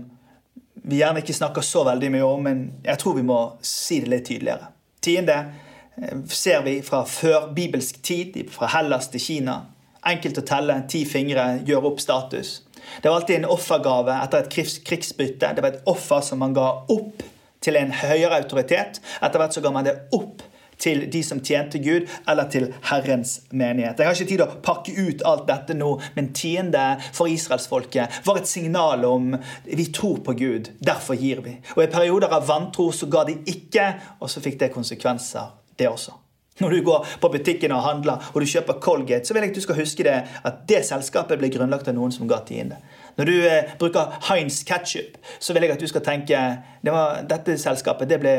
vi 0.74 0.98
gjerne 0.98 1.20
ikke 1.22 1.36
snakker 1.36 1.62
så 1.62 1.84
veldig 1.86 2.10
mye 2.16 2.24
om, 2.26 2.42
men 2.42 2.64
jeg 2.82 2.98
tror 2.98 3.14
vi 3.18 3.22
må 3.28 3.36
si 3.62 4.00
det 4.02 4.10
litt 4.10 4.26
tydeligere. 4.26 4.72
Tiende 5.04 5.36
eh, 5.38 6.24
ser 6.26 6.64
vi 6.66 6.78
fra 6.82 7.04
før 7.08 7.50
bibelsk 7.54 8.00
tid, 8.02 8.40
fra 8.52 8.72
Hellas 8.74 9.06
til 9.12 9.22
Kina. 9.22 9.58
Enkelt 10.04 10.40
å 10.42 10.44
telle, 10.48 10.80
ti 10.90 11.04
fingre, 11.08 11.46
gjøre 11.68 11.92
opp 11.92 12.02
status. 12.02 12.56
Det 13.00 13.08
var 13.08 13.20
alltid 13.20 13.38
en 13.38 13.52
offergave 13.54 14.18
etter 14.24 14.42
et 14.42 14.82
krigsbytte. 14.90 15.54
Det 15.54 15.62
var 15.64 15.76
et 15.76 15.86
offer 15.94 16.26
som 16.26 16.42
man 16.42 16.56
ga 16.56 16.66
opp 16.92 17.22
til 17.64 17.78
en 17.80 17.94
høyere 18.02 18.42
autoritet. 18.42 18.98
Etter 19.22 19.40
hvert 19.40 19.54
så 19.54 19.62
ga 19.64 19.72
man 19.72 19.86
det 19.86 19.94
opp 20.16 20.42
til 20.78 21.04
de 21.10 21.22
som 21.26 21.40
tjente 21.44 21.78
Gud, 21.82 22.08
eller 22.28 22.48
til 22.52 22.70
Herrens 22.90 23.40
menighet. 23.50 23.98
Jeg 23.98 24.08
har 24.08 24.18
ikke 24.18 24.30
tid 24.32 24.44
å 24.44 24.50
pakke 24.64 24.94
ut 24.96 25.24
alt 25.28 25.46
dette 25.48 25.76
nå, 25.78 25.92
men 26.16 26.32
tiende 26.36 26.84
for 27.12 27.30
israelsfolket 27.30 28.20
var 28.26 28.40
et 28.40 28.50
signal 28.50 29.04
om 29.08 29.32
vi 29.64 29.88
tror 29.94 30.20
på 30.24 30.36
Gud, 30.38 30.72
derfor 30.84 31.18
gir 31.18 31.44
vi. 31.44 31.58
Og 31.76 31.84
I 31.84 31.92
perioder 31.92 32.34
av 32.34 32.48
vantro 32.48 32.90
så 32.92 33.08
ga 33.10 33.24
de 33.28 33.38
ikke, 33.50 33.88
og 34.20 34.30
så 34.30 34.42
fikk 34.44 34.60
det 34.60 34.74
konsekvenser, 34.74 35.54
det 35.78 35.90
også. 35.90 36.20
Når 36.60 36.70
du 36.70 36.82
går 36.86 37.06
på 37.20 37.28
butikken 37.28 37.72
og 37.74 37.82
handler 37.82 38.28
og 38.30 38.36
du 38.40 38.46
kjøper 38.46 38.78
Colgate, 38.82 39.26
så 39.26 39.34
vil 39.34 39.42
jeg 39.42 39.50
at 39.50 39.56
du 39.56 39.64
skal 39.64 39.78
huske 39.80 40.04
det 40.06 40.18
at 40.46 40.60
det 40.70 40.84
selskapet 40.86 41.40
ble 41.40 41.50
grunnlagt 41.50 41.88
av 41.90 41.96
noen 41.96 42.14
som 42.14 42.30
ga 42.30 42.38
tiende. 42.46 42.78
Når 43.16 43.28
du 43.28 43.34
eh, 43.46 43.72
bruker 43.78 44.16
Heinz 44.28 44.62
ketchup, 44.66 45.18
så 45.38 45.54
vil 45.54 45.66
jeg 45.66 45.74
at 45.74 45.82
du 45.82 45.88
skal 45.90 46.04
tenke 46.04 46.40
det 46.84 46.92
var, 46.92 47.22
dette 47.28 47.56
selskapet 47.60 48.10
det 48.10 48.18
ble 48.20 48.34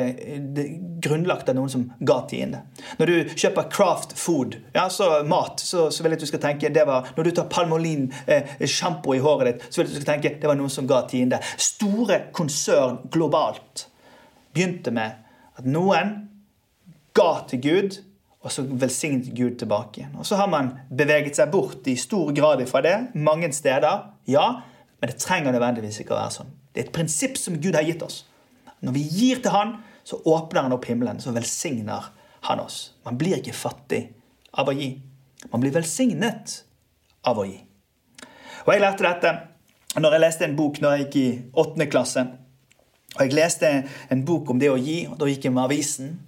det, 0.55 0.65
grunnlagt 1.01 1.49
av 1.49 1.57
noen 1.57 1.71
som 1.71 1.85
ga 2.05 2.19
tiende. 2.29 2.61
Når 2.99 3.11
du 3.11 3.33
kjøper 3.33 3.69
Craft 3.73 4.15
Food, 4.19 4.59
ja, 4.75 4.85
så 4.93 5.23
mat, 5.27 5.63
så, 5.63 5.87
så, 5.89 6.03
vil 6.03 6.13
jeg 6.13 6.21
at 6.21 6.25
du 6.25 6.31
skal 6.33 6.43
tenke 6.43 6.73
det 6.73 6.85
var, 6.87 7.09
Når 7.17 7.29
du 7.29 7.31
tar 7.39 7.49
Palmolin 7.51 8.07
eh, 8.27 8.55
i 8.59 9.19
håret 9.25 9.47
ditt, 9.47 9.67
så 9.69 9.81
vil 9.81 9.87
jeg 9.87 9.91
at 9.91 9.95
du 9.95 10.01
skal 10.01 10.11
tenke 10.13 10.35
det 10.41 10.51
var 10.51 10.59
noen 10.59 10.73
som 10.73 10.87
ga 10.89 11.01
tiende. 11.09 11.41
Store 11.57 12.25
konsern 12.35 12.99
globalt 13.11 13.87
begynte 14.55 14.91
med 14.93 15.23
at 15.55 15.67
noen 15.67 16.15
ga 17.15 17.31
til 17.49 17.61
Gud, 17.63 17.97
og 18.45 18.53
så 18.53 18.61
velsignet 18.69 19.31
Gud 19.33 19.57
tilbake 19.57 19.99
igjen. 19.99 20.13
Og 20.21 20.25
Så 20.25 20.37
har 20.37 20.47
man 20.47 20.75
beveget 20.93 21.35
seg 21.35 21.49
bort 21.51 21.87
i 21.89 21.95
stor 21.97 22.29
grad 22.33 22.61
fra 22.69 22.81
det 22.85 22.95
mange 23.15 23.49
steder. 23.53 24.05
Ja, 24.29 24.61
men 25.01 25.09
det 25.09 25.17
trenger 25.17 25.55
nødvendigvis 25.55 25.99
ikke 26.03 26.13
å 26.13 26.19
være 26.19 26.35
sånn. 26.37 26.53
Det 26.69 26.83
er 26.83 26.87
et 26.87 26.93
prinsipp 26.93 27.39
som 27.41 27.57
Gud 27.61 27.73
har 27.73 27.87
gitt 27.87 28.05
oss. 28.05 28.23
Når 28.85 28.93
vi 28.93 29.03
gir 29.09 29.41
til 29.41 29.55
Han, 29.55 29.77
så 30.05 30.21
åpner 30.29 30.61
Han 30.61 30.77
opp 30.77 30.85
himmelen, 30.85 31.19
så 31.19 31.33
velsigner 31.33 32.11
Han 32.45 32.61
oss. 32.61 32.93
Man 33.05 33.17
blir 33.17 33.39
ikke 33.39 33.57
fattig 33.57 34.03
av 34.53 34.69
å 34.69 34.77
gi. 34.77 34.93
Man 35.51 35.61
blir 35.61 35.73
velsignet 35.73 36.61
av 37.25 37.41
å 37.41 37.49
gi. 37.49 37.59
Og 38.65 38.73
Jeg 38.73 38.81
lærte 38.81 39.09
dette 39.09 39.35
når 39.95 40.11
jeg 40.11 40.21
leste 40.21 40.45
en 40.45 40.57
bok 40.57 40.81
når 40.83 40.91
jeg 40.91 41.05
gikk 41.05 41.15
i 41.15 41.27
åttende 41.53 41.89
klasse. 41.89 42.27
Og 43.15 43.21
Jeg 43.23 43.33
leste 43.33 43.77
en 44.11 44.25
bok 44.25 44.49
om 44.49 44.59
det 44.59 44.69
å 44.69 44.77
gi, 44.77 45.07
og 45.09 45.17
da 45.17 45.25
gikk 45.25 45.47
jeg 45.47 45.55
med 45.55 45.65
avisen 45.65 46.19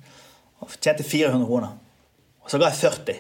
og 0.64 0.72
tjente 0.82 1.04
400 1.06 1.46
kroner. 1.46 1.76
Og 2.48 2.54
så 2.54 2.60
ga 2.62 2.72
jeg 2.72 2.80
40. 2.80 3.18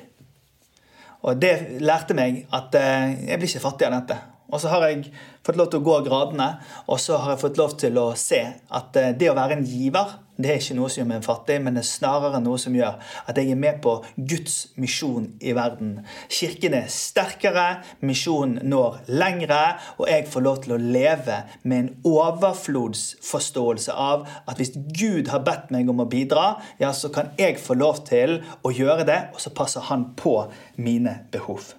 Og 1.27 1.39
det 1.41 1.53
lærte 1.83 2.15
meg 2.15 2.45
at 2.55 2.75
eh, 2.79 3.17
jeg 3.27 3.41
blir 3.41 3.49
ikke 3.49 3.63
fattig 3.65 3.87
av 3.89 3.97
dette. 3.97 4.15
Og 4.47 4.61
så 4.63 4.71
har 4.71 4.85
jeg 4.87 5.09
fått 5.43 5.57
lov 5.59 5.67
til 5.73 5.81
å 5.81 5.83
gå 5.83 5.97
gradene, 6.05 6.47
og 6.87 7.01
så 7.03 7.17
har 7.19 7.33
jeg 7.33 7.41
fått 7.41 7.59
lov 7.59 7.73
til 7.81 7.99
å 7.99 8.05
se 8.15 8.39
at 8.47 8.99
eh, 9.01 9.11
det 9.19 9.27
å 9.27 9.35
være 9.35 9.57
en 9.57 9.67
giver 9.67 10.15
det 10.37 10.51
er 10.51 10.59
ikke 10.61 10.77
noe 10.77 10.89
som 10.91 11.01
gjør 11.01 11.09
meg 11.09 11.25
fattig, 11.25 11.57
men 11.63 11.77
det 11.77 11.81
er 11.81 11.89
snarere 11.89 12.41
noe 12.43 12.59
som 12.61 12.75
gjør 12.77 12.99
at 13.25 13.39
jeg 13.39 13.53
er 13.53 13.59
med 13.59 13.79
på 13.81 13.95
Guds 14.17 14.57
misjon 14.77 15.31
i 15.41 15.55
verden. 15.57 15.95
Kirken 16.29 16.75
er 16.77 16.91
sterkere, 16.93 17.65
misjonen 18.05 18.61
når 18.69 18.99
lengre, 19.09 19.63
og 19.97 20.05
jeg 20.11 20.27
får 20.29 20.45
lov 20.45 20.61
til 20.63 20.75
å 20.75 20.81
leve 20.81 21.41
med 21.63 21.77
en 21.79 21.89
overflodsforståelse 22.11 23.97
av 23.97 24.27
at 24.45 24.61
hvis 24.61 24.75
Gud 24.77 25.33
har 25.33 25.45
bedt 25.47 25.73
meg 25.73 25.89
om 25.89 26.03
å 26.03 26.09
bidra, 26.09 26.53
ja, 26.81 26.93
så 26.93 27.09
kan 27.13 27.33
jeg 27.39 27.57
få 27.61 27.77
lov 27.79 28.03
til 28.07 28.39
å 28.61 28.73
gjøre 28.73 29.07
det, 29.09 29.19
og 29.33 29.41
så 29.41 29.53
passer 29.57 29.89
han 29.89 30.11
på 30.19 30.39
mine 30.77 31.19
behov. 31.33 31.73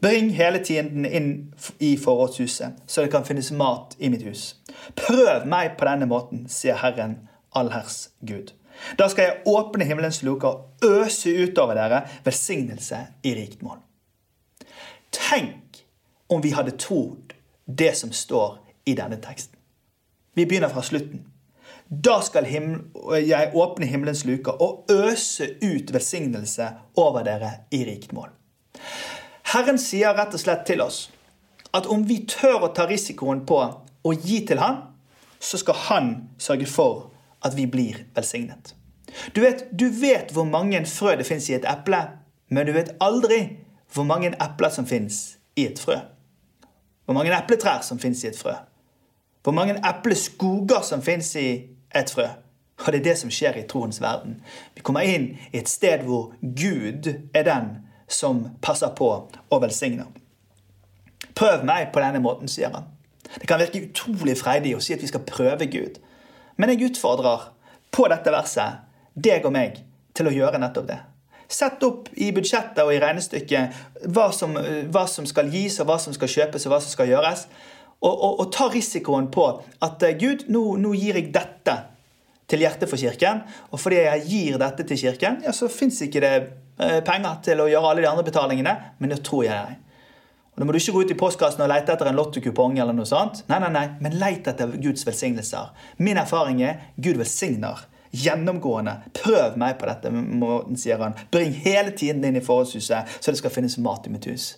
Bring 0.00 0.30
hele 0.32 0.62
tiden 0.64 1.04
inn 1.04 1.32
i 1.78 1.96
forrådshuset, 2.00 2.86
så 2.86 3.02
det 3.02 3.10
kan 3.12 3.26
finnes 3.26 3.50
mat 3.52 3.98
i 3.98 4.08
mitt 4.08 4.22
hus. 4.24 4.54
Prøv 4.96 5.44
meg 5.50 5.74
på 5.76 5.84
denne 5.84 6.08
måten, 6.08 6.46
sier 6.48 6.78
Herren, 6.80 7.18
allherrs 7.56 8.08
Gud. 8.20 8.52
Da 8.98 9.08
skal 9.08 9.24
jeg 9.24 9.42
åpne 9.46 9.84
himmelens 9.84 10.22
luker 10.22 10.48
og 10.48 10.86
øse 10.86 11.32
utover 11.42 11.76
dere 11.76 12.02
velsignelse 12.24 13.00
i 13.26 13.34
rikt 13.36 13.62
mål. 13.62 13.78
Tenk 15.12 15.82
om 16.30 16.42
vi 16.42 16.54
hadde 16.54 16.78
trodd 16.78 17.34
det 17.66 17.92
som 17.98 18.12
står 18.12 18.58
i 18.86 18.94
denne 18.94 19.18
teksten. 19.22 19.58
Vi 20.34 20.46
begynner 20.46 20.70
fra 20.70 20.82
slutten. 20.82 21.26
Da 21.90 22.20
skal 22.22 22.46
jeg 22.46 23.50
åpne 23.54 23.86
himmelens 23.86 24.24
luker 24.24 24.62
og 24.62 24.86
øse 24.90 25.48
ut 25.62 25.92
velsignelse 25.92 26.68
over 26.96 27.24
dere 27.26 27.50
i 27.74 27.82
rikt 27.84 28.12
mål. 28.14 28.30
Herren 29.50 29.78
sier 29.82 30.14
rett 30.14 30.34
og 30.34 30.40
slett 30.40 30.62
til 30.68 30.82
oss 30.84 31.08
at 31.74 31.88
om 31.90 32.04
vi 32.06 32.22
tør 32.30 32.68
å 32.68 32.72
ta 32.74 32.86
risikoen 32.86 33.42
på 33.46 33.58
å 34.06 34.12
gi 34.14 34.40
til 34.46 34.62
Han, 34.62 34.78
så 35.40 35.58
skal 35.58 35.78
Han 35.88 36.12
sørge 36.38 36.66
for 36.70 37.10
at 37.44 37.56
vi 37.56 37.66
blir 37.66 38.04
velsignet. 38.14 38.74
Du 39.34 39.40
vet, 39.40 39.64
du 39.78 39.88
vet 39.88 40.32
hvor 40.32 40.44
mange 40.44 40.84
frø 40.86 41.16
det 41.18 41.26
fins 41.26 41.48
i 41.50 41.56
et 41.56 41.66
eple, 41.68 42.02
men 42.50 42.66
du 42.66 42.72
vet 42.72 42.94
aldri 43.00 43.40
hvor 43.94 44.06
mange 44.06 44.30
epler 44.30 44.70
som 44.70 44.86
fins 44.86 45.38
i 45.56 45.66
et 45.66 45.78
frø. 45.78 45.96
Hvor 47.04 47.14
mange 47.14 47.34
epletrær 47.34 47.82
som 47.82 47.98
fins 47.98 48.24
i 48.24 48.30
et 48.30 48.38
frø. 48.38 48.54
Hvor 49.42 49.52
mange 49.52 49.80
epleskoger 49.88 50.82
som 50.86 51.02
fins 51.02 51.34
i 51.36 51.48
et 51.94 52.10
frø. 52.10 52.28
Og 52.86 52.92
det 52.92 53.00
er 53.00 53.04
det 53.04 53.18
som 53.18 53.30
skjer 53.30 53.58
i 53.60 53.66
troens 53.68 54.00
verden. 54.00 54.38
Vi 54.74 54.84
kommer 54.84 55.04
inn 55.04 55.34
i 55.52 55.58
et 55.58 55.68
sted 55.68 56.04
hvor 56.06 56.32
Gud 56.40 57.10
er 57.34 57.44
den 57.44 57.70
som 58.08 58.46
passer 58.62 58.94
på 58.96 59.10
og 59.50 59.62
velsigner. 59.62 60.08
Prøv 61.36 61.64
meg 61.64 61.90
på 61.92 62.00
denne 62.00 62.22
måten, 62.22 62.48
sier 62.48 62.72
han. 62.74 62.88
Det 63.34 63.48
kan 63.48 63.60
virke 63.60 63.84
utrolig 63.84 64.36
freidig 64.38 64.74
å 64.76 64.80
si 64.82 64.94
at 64.94 65.02
vi 65.02 65.10
skal 65.10 65.26
prøve 65.26 65.68
Gud. 65.70 66.00
Men 66.60 66.74
jeg 66.74 66.90
utfordrer 66.90 67.48
på 67.94 68.04
dette 68.12 68.32
verset 68.34 68.84
deg 69.16 69.46
og 69.48 69.54
meg 69.54 69.80
til 70.16 70.28
å 70.28 70.34
gjøre 70.34 70.60
nettopp 70.60 70.90
det. 70.90 70.98
Sett 71.50 71.82
opp 71.82 72.10
i 72.14 72.28
budsjettet 72.34 72.78
og 72.84 72.92
i 72.94 73.00
regnestykket 73.02 74.06
hva 74.14 74.28
som, 74.34 74.54
hva 74.92 75.06
som, 75.10 75.26
skal 75.26 75.50
gis, 75.50 75.80
og 75.82 75.88
hva 75.88 75.96
som 75.98 76.14
skal 76.14 76.30
kjøpes, 76.30 76.66
og 76.66 76.74
hva 76.74 76.78
som 76.84 76.92
skal 76.92 77.10
gjøres. 77.10 77.46
Og, 78.00 78.12
og, 78.12 78.36
og 78.44 78.52
ta 78.54 78.68
risikoen 78.70 79.26
på 79.34 79.46
at 79.82 80.04
eh, 80.06 80.14
Gud, 80.20 80.46
nå, 80.52 80.62
nå 80.80 80.92
gir 80.96 81.18
jeg 81.18 81.32
dette 81.34 81.74
til 82.50 82.64
hjertet 82.64 82.88
for 82.90 83.00
kirken. 83.00 83.42
Og 83.74 83.82
fordi 83.82 83.98
jeg 84.04 84.26
gir 84.30 84.60
dette 84.62 84.86
til 84.86 85.00
kirken, 85.02 85.40
ja, 85.44 85.52
så 85.56 85.68
fins 85.72 86.00
ikke 86.06 86.22
det 86.22 86.32
eh, 86.38 87.00
penger 87.06 87.42
til 87.50 87.64
å 87.64 87.68
gjøre 87.70 87.92
alle 87.92 88.04
de 88.04 88.10
andre 88.12 88.26
betalingene, 88.30 88.76
men 89.02 89.12
det 89.12 89.20
tror 89.26 89.44
jeg 89.48 89.72
deg. 89.72 89.89
Da 90.60 90.66
må 90.68 90.74
du 90.74 90.76
ikke 90.76 90.92
gå 90.92 91.02
ut 91.06 91.12
i 91.14 91.16
postkassen 91.16 91.62
og 91.64 91.70
lete 91.72 91.94
etter 91.94 92.10
en 92.10 92.18
lottokupong 92.18 92.74
eller 92.82 92.92
noe 92.92 93.08
sånt. 93.08 93.38
Nei, 93.48 93.62
nei, 93.62 93.70
nei, 93.72 93.86
men 94.04 94.18
lete 94.20 94.52
etter 94.52 94.74
Guds 94.76 95.06
velsignelser. 95.08 95.70
Min 96.04 96.20
erfaring 96.20 96.60
er 96.60 96.82
Gud 97.00 97.16
velsigner 97.16 97.86
Gjennomgående. 98.12 98.96
Prøv 99.16 99.54
meg 99.60 99.78
på 99.80 99.86
dette, 99.88 100.10
måten, 100.12 100.76
sier 100.76 101.00
han. 101.00 101.14
Bring 101.32 101.54
hele 101.64 101.94
tiden 101.96 102.26
inn 102.26 102.36
i 102.36 102.42
forholdshuset, 102.44 103.14
så 103.22 103.32
det 103.32 103.40
skal 103.40 103.54
finnes 103.54 103.78
mat 103.80 104.04
i 104.04 104.12
mitt 104.12 104.26
hus. 104.28 104.50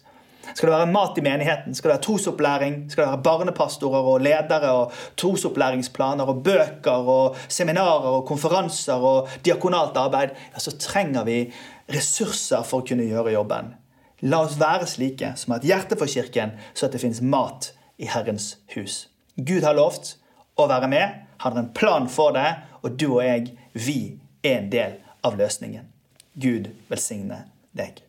Skal 0.42 0.66
det 0.66 0.72
være 0.74 0.88
mat 0.90 1.20
i 1.20 1.22
menigheten, 1.22 1.76
skal 1.76 1.92
det 1.92 1.94
være 1.94 2.04
trosopplæring, 2.08 2.78
skal 2.90 3.04
det 3.04 3.10
være 3.12 3.26
barnepastorer 3.28 4.08
og 4.10 4.24
ledere 4.24 4.72
og 4.74 4.96
trosopplæringsplaner 5.20 6.32
og 6.32 6.40
bøker 6.48 7.12
og 7.14 7.38
seminarer 7.46 8.08
og 8.16 8.26
konferanser 8.26 9.06
og 9.06 9.30
diakonalt 9.46 10.00
arbeid, 10.02 10.34
ja, 10.50 10.64
så 10.64 10.74
trenger 10.82 11.28
vi 11.28 11.38
ressurser 11.94 12.66
for 12.66 12.82
å 12.82 12.88
kunne 12.90 13.06
gjøre 13.06 13.36
jobben. 13.36 13.70
La 14.22 14.42
oss 14.44 14.58
være 14.60 14.86
slike 14.86 15.32
som 15.38 15.54
har 15.54 15.62
et 15.62 15.70
hjerte 15.72 15.98
for 15.98 16.10
kirken, 16.10 16.54
så 16.74 16.86
at 16.86 16.94
det 16.94 17.02
finnes 17.02 17.22
mat 17.24 17.72
i 17.98 18.06
Herrens 18.10 18.56
hus. 18.76 19.08
Gud 19.36 19.66
har 19.66 19.74
lovt 19.74 20.14
å 20.60 20.68
være 20.70 20.90
med. 20.92 21.24
Han 21.42 21.56
har 21.56 21.64
en 21.64 21.72
plan 21.74 22.06
for 22.10 22.36
det, 22.36 22.54
og 22.82 22.94
du 23.00 23.08
og 23.16 23.24
jeg, 23.24 23.56
vi 23.74 23.98
er 24.44 24.60
en 24.60 24.70
del 24.70 24.96
av 25.26 25.38
løsningen. 25.40 25.88
Gud 26.38 26.70
velsigne 26.90 27.44
deg. 27.76 28.02